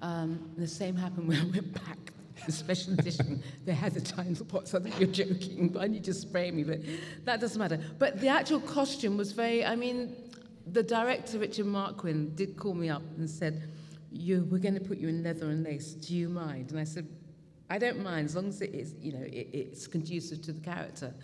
Um, 0.01 0.51
the 0.57 0.67
same 0.67 0.97
happened 0.97 1.29
when 1.29 1.41
I 1.41 1.45
went 1.45 1.73
back. 1.73 1.99
The 2.47 2.53
special 2.53 2.95
edition, 2.95 3.43
they 3.65 3.73
had 3.73 3.95
the 3.95 4.01
tiny 4.01 4.31
little 4.31 4.47
pots. 4.47 4.75
I 4.75 4.81
think 4.81 4.99
you're 4.99 5.09
joking, 5.09 5.69
but 5.69 5.83
I 5.83 5.87
need 5.87 6.03
to 6.05 6.15
spray 6.15 6.51
me, 6.51 6.65
but 6.65 6.81
that 7.25 7.41
doesn't 7.41 7.59
matter. 7.59 7.79
But 7.99 8.21
the 8.21 8.29
actual 8.29 8.61
costume 8.61 9.17
was 9.17 9.31
very, 9.31 9.65
I 9.65 9.77
mean, 9.77 10.17
the 10.67 10.83
director, 10.83 11.39
Richard 11.39 11.67
Marquand, 11.67 12.35
did 12.35 12.57
call 12.57 12.75
me 12.75 12.89
up 12.89 13.03
and 13.17 13.31
said, 13.31 13.63
you, 14.11 14.47
we're 14.51 14.59
going 14.59 14.75
to 14.75 14.81
put 14.81 14.99
you 14.99 15.09
in 15.09 15.23
leather 15.23 15.47
and 15.51 15.63
lace. 15.63 15.93
Do 15.93 16.15
you 16.15 16.29
mind? 16.29 16.71
And 16.71 16.81
I 16.81 16.85
said, 16.85 17.07
I 17.71 17.79
don't 17.79 18.03
mind, 18.03 18.27
as 18.27 18.37
long 18.37 18.49
as 18.49 18.61
it 18.61 18.75
is, 18.75 18.95
you 19.01 19.13
know, 19.13 19.23
it, 19.25 19.49
it's 19.53 19.87
conducive 19.87 20.43
to 20.43 20.53
the 20.53 20.61
character. 20.61 21.15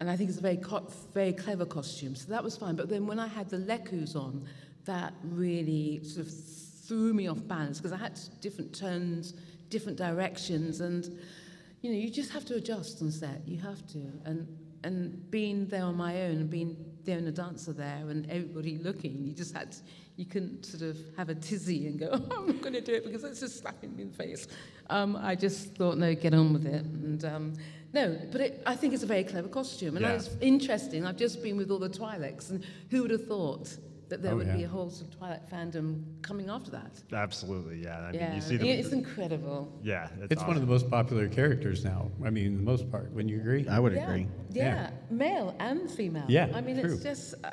And 0.00 0.10
I 0.10 0.16
think 0.16 0.28
it's 0.28 0.38
a 0.38 0.42
very, 0.42 0.58
co- 0.58 0.90
very 1.14 1.32
clever 1.32 1.64
costume, 1.64 2.14
so 2.14 2.30
that 2.30 2.44
was 2.44 2.56
fine. 2.56 2.76
But 2.76 2.88
then 2.88 3.06
when 3.06 3.18
I 3.18 3.26
had 3.26 3.48
the 3.48 3.56
lekkus 3.56 4.14
on, 4.14 4.44
that 4.84 5.14
really 5.22 6.04
sort 6.04 6.26
of 6.26 6.32
threw 6.86 7.14
me 7.14 7.28
off 7.28 7.38
balance 7.46 7.78
because 7.78 7.92
I 7.92 7.96
had 7.96 8.18
different 8.40 8.74
turns, 8.74 9.34
different 9.70 9.98
directions, 9.98 10.80
and 10.80 11.18
you 11.82 11.90
know, 11.90 11.96
you 11.96 12.10
just 12.10 12.30
have 12.32 12.44
to 12.46 12.56
adjust 12.56 13.00
on 13.00 13.10
set. 13.10 13.42
You 13.46 13.58
have 13.60 13.86
to, 13.88 13.98
and 14.24 14.46
and 14.84 15.30
being 15.30 15.66
there 15.66 15.82
on 15.82 15.96
my 15.96 16.22
own, 16.22 16.46
being 16.46 16.76
the 17.04 17.14
only 17.14 17.32
dancer 17.32 17.72
there, 17.72 18.08
and 18.08 18.30
everybody 18.30 18.78
looking, 18.78 19.24
you 19.24 19.32
just 19.32 19.54
had, 19.54 19.72
to, 19.72 19.78
you 20.16 20.24
couldn't 20.24 20.64
sort 20.64 20.82
of 20.82 20.96
have 21.16 21.28
a 21.28 21.34
tizzy 21.34 21.86
and 21.86 21.98
go, 21.98 22.08
oh, 22.12 22.36
I'm 22.36 22.46
not 22.46 22.60
going 22.60 22.74
to 22.74 22.80
do 22.80 22.94
it 22.94 23.04
because 23.04 23.24
it's 23.24 23.40
just 23.40 23.60
slapping 23.60 23.96
me 23.96 24.02
in 24.02 24.10
the 24.10 24.16
face. 24.16 24.46
Um, 24.90 25.16
I 25.16 25.34
just 25.34 25.74
thought, 25.74 25.98
no, 25.98 26.14
get 26.14 26.34
on 26.34 26.52
with 26.52 26.66
it, 26.66 26.84
and 26.84 27.24
um, 27.24 27.54
no, 27.96 28.06
but 28.32 28.40
it, 28.46 28.62
I 28.66 28.74
think 28.76 28.92
it's 28.94 29.02
a 29.02 29.12
very 29.16 29.24
clever 29.24 29.48
costume, 29.48 29.96
and 29.96 30.04
Yeah. 30.04 30.16
it's 30.16 30.30
interesting. 30.40 31.00
I've 31.06 31.16
just 31.26 31.42
been 31.42 31.56
with 31.56 31.70
all 31.72 31.78
the 31.78 31.88
Twi'leks, 31.98 32.50
and 32.50 32.58
who 32.90 32.98
would 33.02 33.10
have 33.10 33.26
thought 33.26 33.66
that 34.10 34.22
there 34.22 34.32
Oh, 34.34 34.36
would 34.36 34.46
yeah. 34.46 34.56
be 34.60 34.64
a 34.64 34.68
whole 34.68 34.90
sort 34.90 35.08
of 35.12 35.18
Twi'lek 35.18 35.44
fandom 35.50 35.88
coming 36.22 36.48
after 36.56 36.70
that? 36.78 36.92
Absolutely, 37.12 37.78
yeah. 37.82 37.98
I 38.08 38.12
mean, 38.12 38.20
yeah, 38.20 38.34
you 38.36 38.40
see 38.40 38.56
them. 38.58 38.66
it's 38.66 38.92
incredible. 38.92 39.60
yeah, 39.82 40.08
It's 40.30 40.44
one 40.50 40.56
of 40.56 40.62
the 40.66 40.72
most 40.76 40.88
popular 40.90 41.26
characters 41.28 41.78
now. 41.84 42.10
I 42.24 42.30
mean, 42.30 42.56
the 42.56 42.62
most 42.72 42.84
part. 42.92 43.10
Wouldn't 43.12 43.30
you 43.34 43.40
agree? 43.40 43.66
I 43.66 43.78
would 43.80 43.94
yeah, 43.94 44.04
agree. 44.06 44.26
Yeah. 44.50 44.64
Yeah. 44.74 44.90
male 45.10 45.56
and 45.58 45.90
female. 45.90 46.26
Yeah, 46.28 46.52
I 46.54 46.60
mean, 46.60 46.78
true. 46.80 46.92
it's 46.94 47.02
just, 47.02 47.34
uh, 47.42 47.50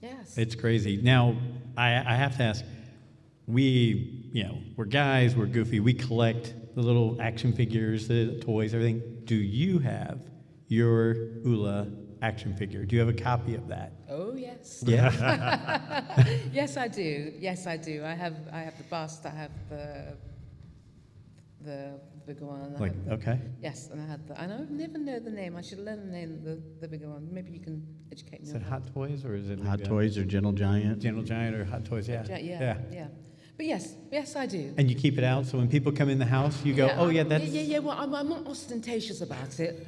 yes. 0.00 0.38
It's 0.38 0.54
crazy. 0.54 0.94
Now, 1.02 1.36
I, 1.76 1.88
I 1.96 2.14
have 2.24 2.36
to 2.38 2.44
ask, 2.44 2.64
we, 3.46 4.30
you 4.32 4.44
know, 4.44 4.56
we're 4.76 4.84
guys, 4.86 5.36
we're 5.36 5.46
goofy, 5.58 5.80
we 5.80 5.92
collect 5.92 6.54
the 6.74 6.80
little 6.82 7.20
action 7.20 7.52
figures, 7.52 8.08
the 8.08 8.40
toys, 8.40 8.74
everything. 8.74 9.02
Do 9.24 9.34
you 9.34 9.78
have 9.80 10.20
your 10.68 11.14
Oola 11.46 11.88
action 12.22 12.54
figure? 12.56 12.84
Do 12.84 12.96
you 12.96 13.00
have 13.00 13.08
a 13.08 13.20
copy 13.20 13.54
of 13.54 13.68
that? 13.68 13.92
oh 14.08 14.34
yes. 14.34 14.82
Yeah. 14.86 16.26
yes, 16.52 16.76
I 16.76 16.88
do. 16.88 17.32
Yes, 17.38 17.66
I 17.66 17.76
do. 17.76 18.04
I 18.04 18.14
have. 18.14 18.36
I 18.52 18.60
have 18.60 18.76
the 18.78 18.84
bust. 18.84 19.26
I 19.26 19.30
have 19.30 19.50
the 19.68 20.16
the 21.62 22.00
bigger 22.26 22.44
one. 22.46 22.74
Like, 22.78 23.04
the- 23.04 23.12
okay. 23.14 23.40
Yes, 23.60 23.88
and 23.90 24.00
I 24.00 24.06
had 24.06 24.26
the. 24.26 24.40
And 24.40 24.52
I 24.52 24.58
never 24.70 24.98
know 24.98 25.18
the 25.20 25.30
name. 25.30 25.56
I 25.56 25.62
should 25.62 25.78
learn 25.78 26.06
the 26.06 26.12
name 26.12 26.32
of 26.34 26.42
the, 26.44 26.62
the 26.80 26.88
bigger 26.88 27.08
one. 27.08 27.28
Maybe 27.32 27.52
you 27.52 27.60
can 27.60 27.86
educate 28.10 28.42
me. 28.42 28.48
Is 28.48 28.54
it. 28.54 28.62
Hot 28.62 28.92
Toys 28.94 29.24
or 29.24 29.34
is 29.34 29.48
it 29.50 29.60
Hot 29.60 29.78
like, 29.80 29.88
Toys 29.88 30.18
or 30.18 30.24
Gentle 30.24 30.52
Giant. 30.52 30.98
Gentle 31.00 31.22
Giant 31.22 31.54
or 31.56 31.64
Hot 31.64 31.84
Toys? 31.84 32.08
Yeah. 32.08 32.24
Yeah, 32.28 32.38
yeah, 32.38 32.78
yeah, 32.90 33.06
But 33.56 33.66
yes, 33.66 33.94
yes, 34.10 34.34
I 34.34 34.46
do. 34.46 34.74
And 34.76 34.90
you 34.90 34.96
keep 34.96 35.18
it 35.18 35.24
out 35.24 35.46
so 35.46 35.58
when 35.58 35.68
people 35.68 35.92
come 35.92 36.08
in 36.08 36.18
the 36.18 36.24
house, 36.24 36.64
you 36.64 36.74
go, 36.74 36.88
oh, 36.96 37.08
yeah, 37.08 37.22
that's. 37.22 37.44
Yeah, 37.44 37.60
yeah, 37.60 37.72
yeah. 37.74 37.78
Well, 37.78 37.96
I'm, 37.98 38.14
I'm 38.14 38.28
not 38.28 38.46
ostentatious 38.46 39.20
about 39.20 39.60
it, 39.60 39.86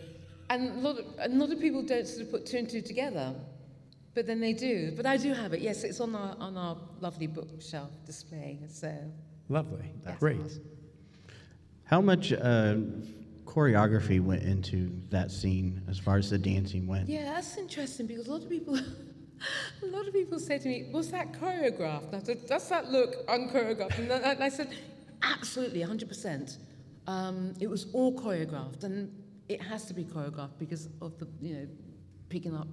and 0.50 0.78
a 0.78 0.80
lot 0.80 0.98
of 0.98 1.06
a 1.18 1.28
lot 1.28 1.50
of 1.50 1.60
people 1.60 1.82
don't 1.82 2.06
sort 2.06 2.22
of 2.22 2.30
put 2.30 2.46
two 2.46 2.58
and 2.58 2.68
two 2.68 2.82
together, 2.82 3.34
but 4.14 4.26
then 4.26 4.40
they 4.40 4.52
do. 4.52 4.92
But 4.96 5.06
I 5.06 5.16
do 5.16 5.32
have 5.32 5.54
it. 5.54 5.60
Yes, 5.60 5.82
it's 5.82 6.00
on 6.00 6.14
our 6.14 6.36
on 6.38 6.56
our 6.56 6.76
lovely 7.00 7.26
bookshelf 7.26 7.90
display. 8.04 8.58
So 8.68 8.92
Lovely. 9.48 9.90
Yes. 10.06 10.18
Great. 10.18 10.58
How 11.84 12.00
much 12.00 12.32
uh, 12.32 12.76
choreography 13.44 14.20
went 14.20 14.42
into 14.42 14.90
that 15.10 15.30
scene 15.30 15.82
as 15.88 15.98
far 15.98 16.16
as 16.16 16.30
the 16.30 16.38
dancing 16.38 16.86
went? 16.86 17.08
yeah, 17.08 17.24
that's 17.24 17.56
interesting 17.58 18.06
because 18.06 18.26
a 18.26 18.32
lot 18.32 18.42
of 18.42 18.48
people. 18.48 18.78
A 19.82 19.86
lot 19.86 20.06
of 20.06 20.12
people 20.14 20.38
say 20.38 20.58
to 20.58 20.68
me, 20.68 20.90
"Was 20.92 21.10
that 21.10 21.32
choreographed?" 21.32 22.14
I 22.14 22.20
said, 22.20 22.46
"Does 22.46 22.68
that 22.68 22.90
look 22.90 23.26
unchoreographed?" 23.26 23.98
And 23.98 24.42
I, 24.42 24.48
said, 24.48 24.68
"Absolutely, 25.22 25.80
100%. 25.80 26.58
Um, 27.06 27.54
it 27.60 27.68
was 27.68 27.86
all 27.92 28.18
choreographed, 28.18 28.84
and 28.84 29.12
it 29.48 29.60
has 29.60 29.84
to 29.86 29.94
be 29.94 30.04
choreographed 30.04 30.58
because 30.58 30.88
of 31.02 31.18
the, 31.18 31.28
you 31.40 31.54
know, 31.54 31.66
picking 32.28 32.54
up 32.54 32.68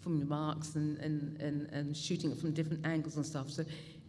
from 0.00 0.18
your 0.18 0.26
marks 0.26 0.76
and, 0.76 0.98
and, 0.98 1.40
and, 1.40 1.68
and 1.72 1.96
shooting 1.96 2.30
it 2.30 2.38
from 2.38 2.52
different 2.52 2.86
angles 2.86 3.16
and 3.16 3.24
stuff. 3.24 3.50
So 3.50 3.64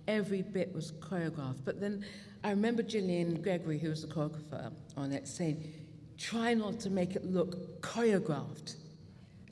every 0.08 0.42
bit 0.42 0.74
was 0.74 0.92
choreographed. 0.92 1.64
But 1.64 1.80
then 1.80 2.06
I 2.44 2.52
remember 2.52 2.84
Gillian 2.84 3.42
Gregory, 3.42 3.80
who 3.80 3.90
was 3.90 4.02
the 4.02 4.08
choreographer 4.08 4.72
on 4.96 5.12
it, 5.12 5.28
saying, 5.28 5.74
"Try 6.18 6.54
not 6.54 6.80
to 6.82 6.90
make 6.90 7.16
it 7.16 7.26
look 7.26 7.82
choreographed." 7.82 8.76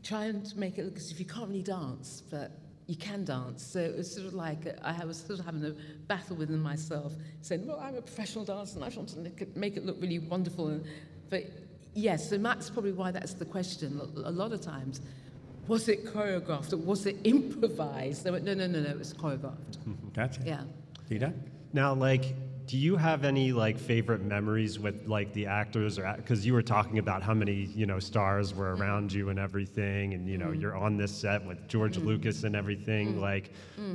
Trying 0.03 0.35
and 0.35 0.55
make 0.57 0.77
it 0.77 0.85
look 0.85 0.97
as 0.97 1.11
if 1.11 1.19
you 1.19 1.25
can't 1.25 1.47
really 1.47 1.63
dance, 1.63 2.23
but 2.29 2.51
you 2.87 2.95
can 2.95 3.23
dance. 3.23 3.65
So 3.65 3.79
it 3.79 3.95
was 3.95 4.13
sort 4.13 4.27
of 4.27 4.33
like 4.33 4.67
uh, 4.67 4.71
I 4.83 5.05
was 5.05 5.17
sort 5.17 5.39
of 5.39 5.45
having 5.45 5.63
a 5.65 5.73
battle 6.07 6.35
within 6.35 6.61
myself, 6.61 7.13
saying, 7.41 7.65
"Well, 7.65 7.79
I'm 7.79 7.95
a 7.95 8.01
professional 8.01 8.45
dancer, 8.45 8.75
and 8.75 8.83
I 8.83 8.89
just 8.89 8.97
want 8.97 9.37
to 9.37 9.47
make 9.55 9.77
it, 9.77 9.85
look 9.85 10.01
really 10.01 10.19
wonderful." 10.19 10.67
And, 10.67 10.85
but 11.29 11.45
yes, 11.93 12.29
so 12.29 12.37
that's 12.37 12.69
probably 12.69 12.91
why 12.91 13.11
that's 13.11 13.33
the 13.33 13.45
question. 13.45 13.99
A 14.17 14.29
a 14.29 14.31
lot 14.31 14.51
of 14.51 14.61
times, 14.61 15.01
was 15.67 15.87
it 15.87 16.05
choreographed 16.05 16.73
or 16.73 16.77
was 16.77 17.05
it 17.05 17.17
improvised? 17.23 18.23
They 18.23 18.31
went, 18.31 18.43
"No, 18.43 18.53
no, 18.53 18.67
no, 18.67 18.81
no, 18.81 18.89
it 18.89 18.99
was 18.99 19.13
choreographed." 19.13 19.77
Gotcha. 20.13 20.41
Yeah. 20.45 20.63
Dita? 21.09 21.33
Now, 21.73 21.93
like, 21.93 22.35
do 22.65 22.77
you 22.77 22.95
have 22.95 23.25
any 23.25 23.51
like 23.51 23.77
favorite 23.77 24.21
memories 24.21 24.79
with 24.79 25.07
like 25.07 25.33
the 25.33 25.45
actors, 25.45 25.99
or 25.99 26.13
because 26.15 26.45
you 26.45 26.53
were 26.53 26.61
talking 26.61 26.97
about 26.97 27.21
how 27.21 27.33
many 27.33 27.69
you 27.75 27.85
know 27.85 27.99
stars 27.99 28.53
were 28.53 28.73
mm-hmm. 28.73 28.81
around 28.81 29.13
you 29.13 29.29
and 29.29 29.39
everything, 29.39 30.13
and 30.13 30.27
you 30.27 30.37
know 30.37 30.47
mm-hmm. 30.47 30.61
you're 30.61 30.75
on 30.75 30.97
this 30.97 31.11
set 31.11 31.45
with 31.45 31.67
George 31.67 31.97
mm-hmm. 31.97 32.07
Lucas 32.07 32.43
and 32.43 32.55
everything. 32.55 33.19
Like, 33.19 33.51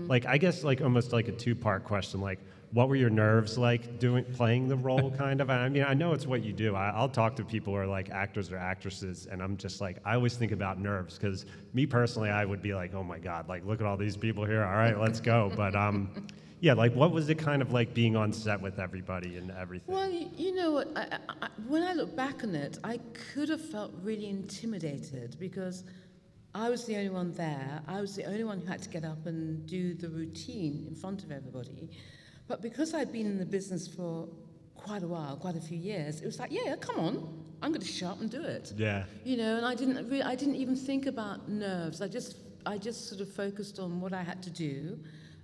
like 0.07 0.27
I 0.27 0.39
guess 0.39 0.65
like 0.65 0.83
almost 0.83 1.13
like 1.13 1.29
a 1.29 1.33
two 1.33 1.55
part 1.55 1.85
question. 1.85 2.21
Like, 2.21 2.41
what 2.73 2.89
were 2.89 2.97
your 2.97 3.11
nerves 3.11 3.57
like 3.57 3.99
doing 3.99 4.25
playing 4.35 4.69
the 4.69 4.77
role? 4.77 5.11
Kind 5.19 5.41
of. 5.41 5.49
I 5.49 5.69
mean, 5.71 5.85
I 5.85 5.95
know 5.95 6.13
it's 6.13 6.27
what 6.27 6.43
you 6.43 6.53
do. 6.53 6.75
I, 6.75 6.91
I'll 6.91 7.09
talk 7.09 7.37
to 7.37 7.45
people 7.45 7.73
who 7.73 7.81
are 7.81 7.87
like 7.87 8.11
actors 8.11 8.53
or 8.53 8.59
actresses, 8.59 9.27
and 9.31 9.43
I'm 9.43 9.57
just 9.57 9.81
like 9.81 9.97
I 10.05 10.15
always 10.15 10.37
think 10.37 10.53
about 10.53 10.79
nerves 10.79 11.17
because 11.17 11.47
me 11.73 11.87
personally, 11.87 12.31
I 12.31 12.45
would 12.45 12.61
be 12.61 12.75
like, 12.75 12.93
oh 12.93 13.03
my 13.03 13.19
god, 13.19 13.49
like 13.49 13.65
look 13.65 13.81
at 13.81 13.87
all 13.87 13.97
these 13.97 14.17
people 14.17 14.45
here. 14.45 14.63
All 14.63 14.77
right, 14.77 14.99
let's 14.99 15.21
go. 15.21 15.51
But 15.57 15.75
um. 15.75 16.11
Yeah, 16.61 16.73
like 16.73 16.95
what 16.95 17.13
was 17.13 17.29
it 17.29 17.37
kind 17.37 17.63
of 17.63 17.73
like 17.73 17.95
being 17.95 18.17
on 18.17 18.33
set 18.33 18.61
with 18.61 18.79
everybody 18.79 19.37
and 19.37 19.51
everything? 19.53 19.95
Well, 19.95 20.11
you, 20.11 20.55
know 20.55 20.73
what? 20.73 20.89
I, 20.97 21.03
I, 21.03 21.35
I, 21.43 21.49
when 21.67 21.83
I 21.83 21.93
look 21.93 22.17
back 22.17 22.43
on 22.43 22.55
it, 22.55 22.79
I 22.83 22.99
could 23.33 23.49
have 23.49 23.61
felt 23.61 23.93
really 24.03 24.29
intimidated 24.29 25.37
because 25.39 25.85
I 26.55 26.69
was 26.69 26.85
the 26.85 26.97
only 26.97 27.11
one 27.11 27.33
there. 27.35 27.81
I 27.87 28.01
was 28.01 28.17
the 28.17 28.25
only 28.25 28.45
one 28.45 28.61
who 28.61 28.67
had 28.67 28.83
to 28.83 28.89
get 28.89 29.05
up 29.05 29.27
and 29.27 29.67
do 29.67 29.95
the 29.95 30.09
routine 30.09 30.87
in 30.89 30.97
front 30.97 31.23
of 31.23 31.31
everybody. 31.31 31.91
But 32.49 32.63
because 32.63 32.95
I'd 32.95 33.13
been 33.13 33.27
in 33.27 33.39
the 33.39 33.47
business 33.47 33.87
for 33.87 34.29
quite 34.75 35.03
a 35.03 35.09
while, 35.09 35.37
quite 35.37 35.57
a 35.57 35.61
few 35.61 35.79
years, 35.79 36.21
it 36.21 36.27
was 36.27 36.39
like, 36.39 36.51
yeah, 36.51 36.75
come 36.77 36.99
on, 36.99 37.45
I'm 37.63 37.71
going 37.71 37.83
to 37.83 37.87
show 37.87 38.09
up 38.09 38.21
and 38.21 38.31
do 38.31 38.43
it. 38.43 38.73
Yeah. 38.77 39.05
You 39.25 39.37
know, 39.37 39.57
and 39.57 39.67
I 39.67 39.75
didn't, 39.75 40.09
re- 40.09 40.23
I 40.23 40.35
didn't 40.35 40.57
even 40.57 40.75
think 40.75 41.07
about 41.07 41.49
nerves. 41.49 42.01
I 42.01 42.09
just, 42.09 42.37
I 42.65 42.79
just 42.79 43.09
sort 43.09 43.21
of 43.21 43.31
focused 43.33 43.79
on 43.79 44.01
what 44.01 44.13
I 44.13 44.23
had 44.23 44.43
to 44.45 44.51
do, 44.51 44.99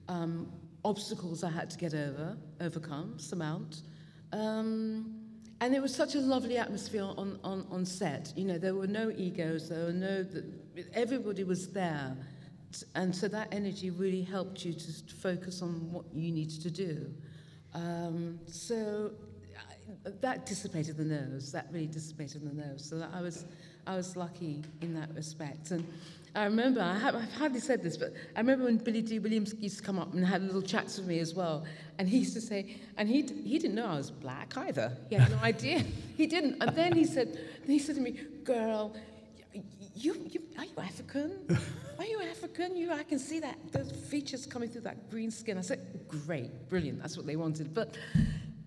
um, 0.09 0.51
obstacles 0.85 1.43
I 1.43 1.51
had 1.51 1.71
to 1.71 1.79
get 1.79 1.95
over, 1.95 2.37
overcome, 2.61 3.19
surmount. 3.19 3.83
Um, 4.33 5.21
and 5.61 5.75
it 5.75 5.81
was 5.81 5.95
such 5.95 6.15
a 6.15 6.21
lovely 6.21 6.59
atmosphere 6.59 7.05
on, 7.05 7.39
on, 7.43 7.67
on 7.71 7.87
set. 7.87 8.33
You 8.37 8.45
know, 8.45 8.59
there 8.59 8.75
were 8.75 8.87
no 8.87 9.11
egos, 9.17 9.69
there 9.69 9.87
were 9.87 9.93
no, 9.93 10.27
everybody 10.93 11.45
was 11.45 11.69
there. 11.71 12.17
And 12.95 13.15
so 13.15 13.29
that 13.29 13.49
energy 13.53 13.91
really 13.91 14.23
helped 14.23 14.65
you 14.65 14.73
to 14.73 14.93
focus 15.17 15.63
on 15.63 15.93
what 15.93 16.05
you 16.13 16.33
needed 16.33 16.61
to 16.63 16.71
do. 16.71 17.15
Um, 17.73 18.41
so 18.47 19.13
I, 19.57 20.11
that 20.21 20.45
dissipated 20.45 20.97
the 20.97 21.05
nerves. 21.05 21.53
That 21.53 21.69
really 21.71 21.87
dissipated 21.87 22.43
the 22.43 22.53
nerves. 22.53 22.89
So 22.89 23.07
I 23.15 23.21
was, 23.21 23.45
I 23.87 23.97
was 23.97 24.17
lucky 24.17 24.63
in 24.81 24.93
that 24.95 25.15
respect. 25.15 25.71
And 25.71 25.87
I 26.35 26.45
remember, 26.45 26.81
I 26.81 26.99
have, 26.99 27.15
I've 27.15 27.33
hardly 27.35 27.61
said 27.61 27.83
this, 27.83 27.97
but 27.97 28.13
I 28.35 28.41
remember 28.41 28.65
when 28.65 28.79
Billy 28.79 29.03
Dee 29.03 29.21
Williams 29.21 29.55
used 29.61 29.79
to 29.79 29.85
come 29.85 30.01
up 30.01 30.13
and 30.15 30.27
had 30.27 30.43
little 30.43 30.63
chats 30.63 30.99
with 30.99 31.07
me 31.07 31.21
as 31.21 31.33
well. 31.33 31.65
And 31.99 32.09
he 32.09 32.19
used 32.19 32.35
to 32.35 32.41
say, 32.41 32.81
and 32.97 33.09
he, 33.09 33.23
he 33.23 33.59
didn't 33.59 33.77
know 33.77 33.87
I 33.87 33.97
was 33.97 34.11
black 34.11 34.57
either. 34.57 34.97
He 35.09 35.15
had 35.15 35.31
no 35.31 35.39
idea. 35.43 35.85
He 36.17 36.27
didn't. 36.27 36.61
And 36.61 36.75
then 36.75 36.93
he 36.93 37.05
said, 37.05 37.39
he 37.65 37.79
said 37.79 37.95
to 37.95 38.01
me, 38.01 38.19
girl, 38.43 38.97
you, 39.95 40.17
you, 40.29 40.43
are 40.59 40.65
you 40.65 40.75
African? 40.77 41.47
Are 41.99 42.05
you 42.05 42.21
African? 42.23 42.77
You, 42.77 42.91
I 42.91 43.05
can 43.05 43.21
see 43.21 43.39
that 43.39 43.57
those 43.71 43.93
features 43.93 44.45
coming 44.45 44.69
through 44.69 44.81
that 44.83 45.09
green 45.11 45.31
skin. 45.31 45.57
I 45.57 45.61
said, 45.61 46.01
great, 46.09 46.69
brilliant. 46.69 47.01
That's 47.01 47.17
what 47.17 47.27
they 47.27 47.37
wanted. 47.37 47.73
But 47.73 47.97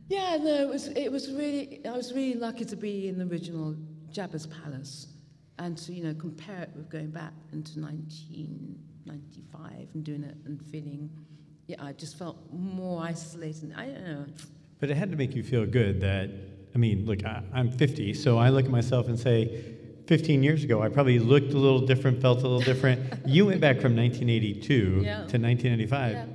yeah, 0.07 0.37
no, 0.37 0.53
it 0.53 0.69
was, 0.69 0.87
it 0.87 1.11
was 1.11 1.29
really, 1.33 1.81
I 1.85 1.91
was 1.91 2.13
really 2.13 2.39
lucky 2.39 2.63
to 2.63 2.77
be 2.77 3.09
in 3.09 3.17
the 3.17 3.25
original 3.25 3.75
Jabba's 4.09 4.47
Palace 4.47 5.07
and 5.59 5.77
to, 5.77 5.93
you 5.93 6.03
know, 6.03 6.13
compare 6.13 6.63
it 6.63 6.71
with 6.75 6.89
going 6.89 7.09
back 7.09 7.33
into 7.51 7.79
1995 7.79 9.87
and 9.93 10.03
doing 10.03 10.23
it 10.23 10.35
and 10.45 10.61
feeling, 10.67 11.09
yeah, 11.67 11.83
I 11.83 11.93
just 11.93 12.17
felt 12.17 12.37
more 12.51 13.03
isolated. 13.03 13.73
I 13.75 13.87
don't 13.87 14.03
know. 14.03 14.25
But 14.79 14.89
it 14.89 14.97
had 14.97 15.11
to 15.11 15.17
make 15.17 15.35
you 15.35 15.43
feel 15.43 15.65
good 15.65 16.01
that, 16.01 16.29
I 16.75 16.77
mean, 16.77 17.05
look, 17.05 17.25
I, 17.25 17.41
I'm 17.53 17.71
50, 17.71 18.13
so 18.13 18.37
I 18.37 18.49
look 18.49 18.65
at 18.65 18.71
myself 18.71 19.07
and 19.07 19.19
say, 19.19 19.75
15 20.07 20.41
years 20.41 20.63
ago, 20.63 20.81
I 20.81 20.89
probably 20.89 21.19
looked 21.19 21.53
a 21.53 21.57
little 21.57 21.85
different, 21.85 22.21
felt 22.21 22.39
a 22.39 22.43
little 22.43 22.61
different. 22.61 23.13
you 23.25 23.45
went 23.45 23.59
back 23.59 23.81
from 23.81 23.95
1982 23.95 25.01
yeah. 25.03 25.15
to 25.15 25.21
1995. 25.21 26.13
Yeah. 26.13 26.25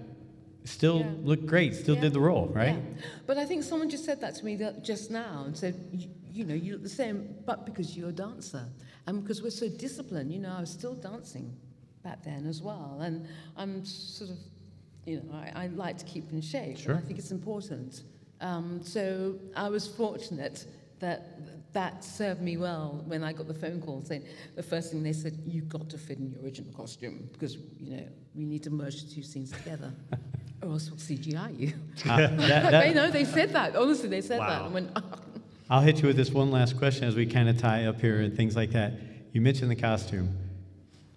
Still 0.65 1.01
yeah. 1.01 1.13
looked 1.23 1.47
great, 1.47 1.75
still 1.75 1.97
did 1.97 2.13
the 2.13 2.21
role, 2.21 2.47
right? 2.47 2.79
But 3.27 3.37
I 3.37 3.45
think 3.45 3.65
someone 3.65 3.91
just 3.91 4.05
said 4.05 4.21
that 4.21 4.37
to 4.37 4.45
me 4.45 4.61
just 4.83 5.11
now 5.11 5.43
and 5.45 5.57
said, 5.57 5.75
you, 5.93 6.09
you 6.31 6.45
know, 6.45 6.55
you 6.55 6.75
look 6.75 6.83
the 6.83 6.89
same, 6.89 7.35
but 7.45 7.67
because 7.67 7.97
you're 7.97 8.11
a 8.11 8.13
dancer. 8.13 8.65
And 9.07 9.23
because 9.23 9.43
we're 9.43 9.51
so 9.51 9.69
disciplined, 9.69 10.33
you 10.33 10.39
know, 10.39 10.55
I 10.57 10.61
was 10.61 10.71
still 10.71 10.95
dancing 10.95 11.57
back 12.05 12.23
then 12.23 12.47
as 12.47 12.63
well. 12.63 13.01
And 13.03 13.27
I'm 13.57 13.85
sort 13.85 14.31
of, 14.31 14.39
you 15.05 15.17
know, 15.17 15.35
I, 15.35 15.65
I 15.65 15.67
like 15.69 15.99
to 15.99 16.05
keep 16.05 16.31
in 16.33 16.41
shape. 16.41 16.79
Sure. 16.79 16.97
I 16.97 17.01
think 17.01 17.19
it's 17.19 17.33
important. 17.33 18.03
Um, 18.41 18.81
so 18.83 19.37
I 19.57 19.69
was 19.69 19.87
fortunate 19.87 20.67
that 21.01 21.73
that 21.73 22.05
served 22.05 22.41
me 22.41 22.57
well 22.57 23.03
when 23.07 23.25
I 23.25 23.33
got 23.33 23.49
the 23.49 23.55
phone 23.55 23.81
call 23.81 24.05
saying 24.05 24.25
the 24.55 24.63
first 24.63 24.93
thing 24.93 25.03
they 25.03 25.13
said, 25.13 25.39
you've 25.47 25.69
got 25.69 25.89
to 25.91 25.99
fit 25.99 26.19
in 26.19 26.31
your 26.31 26.43
original 26.43 26.73
costume 26.73 27.29
because, 27.33 27.57
you 27.81 27.97
know, 27.97 28.05
we 28.35 28.45
need 28.45 28.63
to 28.65 28.71
merge 28.71 29.03
the 29.03 29.13
two 29.13 29.23
scenes 29.23 29.51
together. 29.51 29.93
or 30.63 30.73
else 30.73 30.91
we'll 30.91 30.99
CGI 30.99 31.59
you. 31.59 31.73
Uh, 32.09 32.17
that, 32.17 32.39
that, 32.39 32.71
they 32.85 32.95
know, 32.95 33.11
they 33.11 33.25
said 33.25 33.51
that. 33.51 33.77
Honestly, 33.77 34.09
they 34.09 34.21
said 34.21 34.39
wow. 34.41 34.49
that. 34.49 34.63
I 34.63 34.69
went, 34.69 34.91
oh. 34.97 35.03
I'll 35.71 35.81
hit 35.81 36.01
you 36.03 36.09
with 36.09 36.17
this 36.17 36.31
one 36.31 36.51
last 36.51 36.77
question 36.77 37.05
as 37.05 37.15
we 37.15 37.27
kind 37.27 37.49
of 37.49 37.59
tie 37.59 37.85
up 37.85 38.01
here 38.01 38.21
and 38.21 38.37
things 38.37 38.57
like 38.57 38.73
that. 38.73 38.95
You 39.33 39.41
mentioned 39.41 39.71
the 39.71 39.77
costume. 39.77 40.37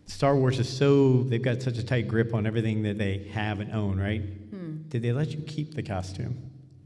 Star 0.06 0.36
Wars 0.36 0.60
is 0.60 0.70
so, 0.70 1.24
they've 1.24 1.42
got 1.42 1.62
such 1.62 1.78
a 1.78 1.84
tight 1.84 2.08
grip 2.08 2.34
on 2.34 2.46
everything 2.46 2.84
that 2.84 2.98
they 2.98 3.30
have 3.34 3.60
and 3.60 3.74
own, 3.74 4.00
right? 4.00 4.22
Hmm. 4.22 4.84
Did 4.90 5.02
they 5.02 5.12
let 5.12 5.32
you 5.32 5.42
keep 5.42 5.74
the 5.74 5.84
costume? 5.84 6.38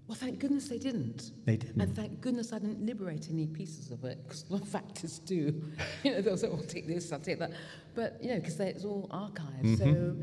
Well, 0.07 0.15
thank 0.15 0.39
goodness 0.39 0.67
they 0.67 0.79
didn't. 0.79 1.31
They 1.45 1.57
didn't. 1.57 1.79
And 1.79 1.95
thank 1.95 2.21
goodness 2.21 2.51
I 2.51 2.57
didn't 2.57 2.83
liberate 2.83 3.27
any 3.29 3.45
pieces 3.45 3.91
of 3.91 4.03
it, 4.05 4.23
because 4.23 4.43
a 4.49 4.53
lot 4.53 4.63
of 4.63 4.73
actors 4.73 5.19
do. 5.19 5.61
you 6.03 6.11
know, 6.11 6.21
they'll 6.21 6.35
say, 6.35 6.47
"I'll 6.47 6.57
take 6.63 6.87
this, 6.87 7.11
I'll 7.11 7.19
take 7.19 7.37
that," 7.37 7.51
but 7.93 8.17
you 8.19 8.29
know, 8.29 8.37
because 8.37 8.59
it's 8.59 8.85
all 8.85 9.07
archived. 9.11 9.61
Mm-hmm. 9.61 9.75
So 9.75 10.15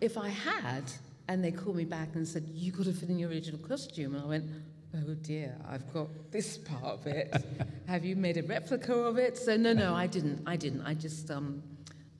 if 0.00 0.16
I 0.16 0.28
had, 0.30 0.84
and 1.28 1.42
they 1.42 1.50
called 1.50 1.76
me 1.76 1.84
back 1.84 2.14
and 2.14 2.26
said, 2.26 2.44
You've 2.52 2.76
got 2.76 2.86
to 2.86 2.92
fit 2.92 3.08
in 3.08 3.18
your 3.18 3.30
original 3.30 3.58
costume," 3.60 4.14
and 4.14 4.24
I 4.24 4.26
went, 4.26 4.44
"Oh 4.94 5.14
dear, 5.14 5.56
I've 5.68 5.92
got 5.92 6.08
this 6.30 6.58
part 6.58 6.84
of 6.84 7.06
it. 7.06 7.34
Have 7.86 8.04
you 8.04 8.16
made 8.16 8.36
a 8.36 8.42
replica 8.42 8.94
of 8.94 9.18
it?" 9.18 9.38
So 9.38 9.56
no, 9.56 9.72
no, 9.72 9.94
I 9.94 10.06
didn't. 10.06 10.42
I 10.46 10.56
didn't. 10.56 10.82
I 10.82 10.94
just 10.94 11.30
um, 11.30 11.62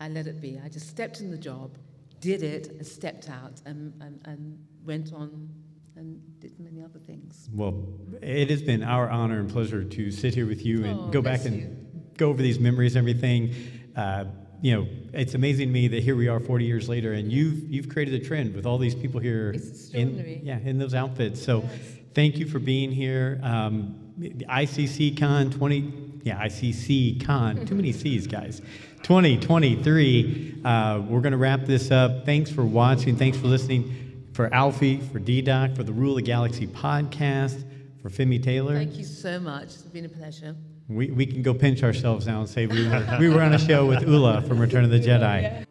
I 0.00 0.09
let 0.09 0.26
it 0.26 0.40
be. 0.40 0.61
I 0.62 0.68
just 0.68 0.88
stepped 0.88 1.20
in 1.20 1.31
the 1.31 1.38
job, 1.38 1.76
did 2.20 2.42
it, 2.42 2.68
and 2.68 2.87
stepped 2.87 3.29
out, 3.29 3.61
and, 3.64 3.92
and, 4.00 4.20
and 4.24 4.59
went 4.85 5.12
on 5.12 5.48
and 5.96 6.20
did 6.40 6.59
many 6.59 6.83
other 6.83 6.98
things. 6.98 7.48
Well, 7.52 7.87
it 8.20 8.50
has 8.50 8.62
been 8.62 8.83
our 8.83 9.09
honor 9.09 9.38
and 9.38 9.48
pleasure 9.48 9.85
to 9.85 10.11
sit 10.11 10.35
here 10.35 10.46
with 10.46 10.64
you 10.64 10.85
and 10.85 10.98
oh, 10.98 11.07
go 11.09 11.22
back 11.22 11.44
and 11.44 11.57
you. 11.57 11.76
go 12.16 12.31
over 12.31 12.42
these 12.42 12.59
memories, 12.59 12.96
and 12.96 13.09
everything. 13.09 13.55
Uh, 13.94 14.24
you 14.64 14.74
know, 14.74 14.88
it's 15.12 15.35
amazing 15.35 15.68
to 15.68 15.72
me 15.74 15.88
that 15.88 16.03
here 16.03 16.16
we 16.16 16.27
are 16.27 16.40
40 16.40 16.64
years 16.64 16.88
later, 16.88 17.12
and 17.12 17.31
you've 17.31 17.70
you've 17.70 17.90
created 17.90 18.14
a 18.14 18.24
trend 18.24 18.55
with 18.55 18.64
all 18.64 18.79
these 18.79 18.94
people 18.94 19.20
here 19.20 19.50
It's 19.50 19.90
in 19.90 20.40
yeah 20.42 20.59
in 20.59 20.79
those 20.79 20.94
outfits. 20.94 21.44
So, 21.44 21.61
yes. 21.61 21.70
thank 22.14 22.38
you 22.38 22.46
for 22.46 22.59
being 22.59 22.90
here. 22.90 23.38
Um, 23.42 23.94
ICC 24.18 25.18
Con 25.18 25.50
20 25.50 26.20
yeah 26.22 26.42
ICC 26.46 27.22
Con 27.27 27.66
too 27.66 27.74
many 27.74 27.92
C's 27.92 28.27
guys 28.27 28.62
2023. 29.03 30.62
Uh, 30.64 31.03
we're 31.11 31.20
going 31.20 31.33
to 31.33 31.37
wrap 31.37 31.66
this 31.66 31.90
up. 31.90 32.24
Thanks 32.24 32.50
for 32.50 32.64
watching. 32.64 33.16
Thanks 33.16 33.37
for 33.37 33.48
listening 33.48 34.31
for 34.33 34.53
Alfie, 34.55 34.98
for 34.98 35.18
D-Doc, 35.18 35.77
for 35.77 35.83
the 35.83 35.92
Rule 35.92 36.16
of 36.16 36.24
Galaxy 36.24 36.66
podcast, 36.66 37.62
for 38.00 38.09
Femi 38.09 38.42
Taylor. 38.42 38.74
Thank 38.77 38.96
you 38.96 39.05
so 39.05 39.38
much. 39.38 39.64
It's 39.64 39.83
been 39.83 40.07
a 40.07 40.09
pleasure. 40.09 40.57
We, 40.88 41.11
we 41.11 41.25
can 41.27 41.42
go 41.42 41.55
pinch 41.55 41.83
ourselves 41.83 42.27
now 42.27 42.40
and 42.40 42.49
say 42.49 42.66
we 42.66 42.87
were, 42.87 43.16
we 43.18 43.29
were 43.31 43.40
on 43.40 43.55
a 43.55 43.59
show 43.59 43.87
with 43.87 44.07
Oola 44.07 44.42
from 44.42 44.59
Return 44.59 44.85
of 44.85 44.90
the 44.90 45.01
Jedi. 45.01 45.64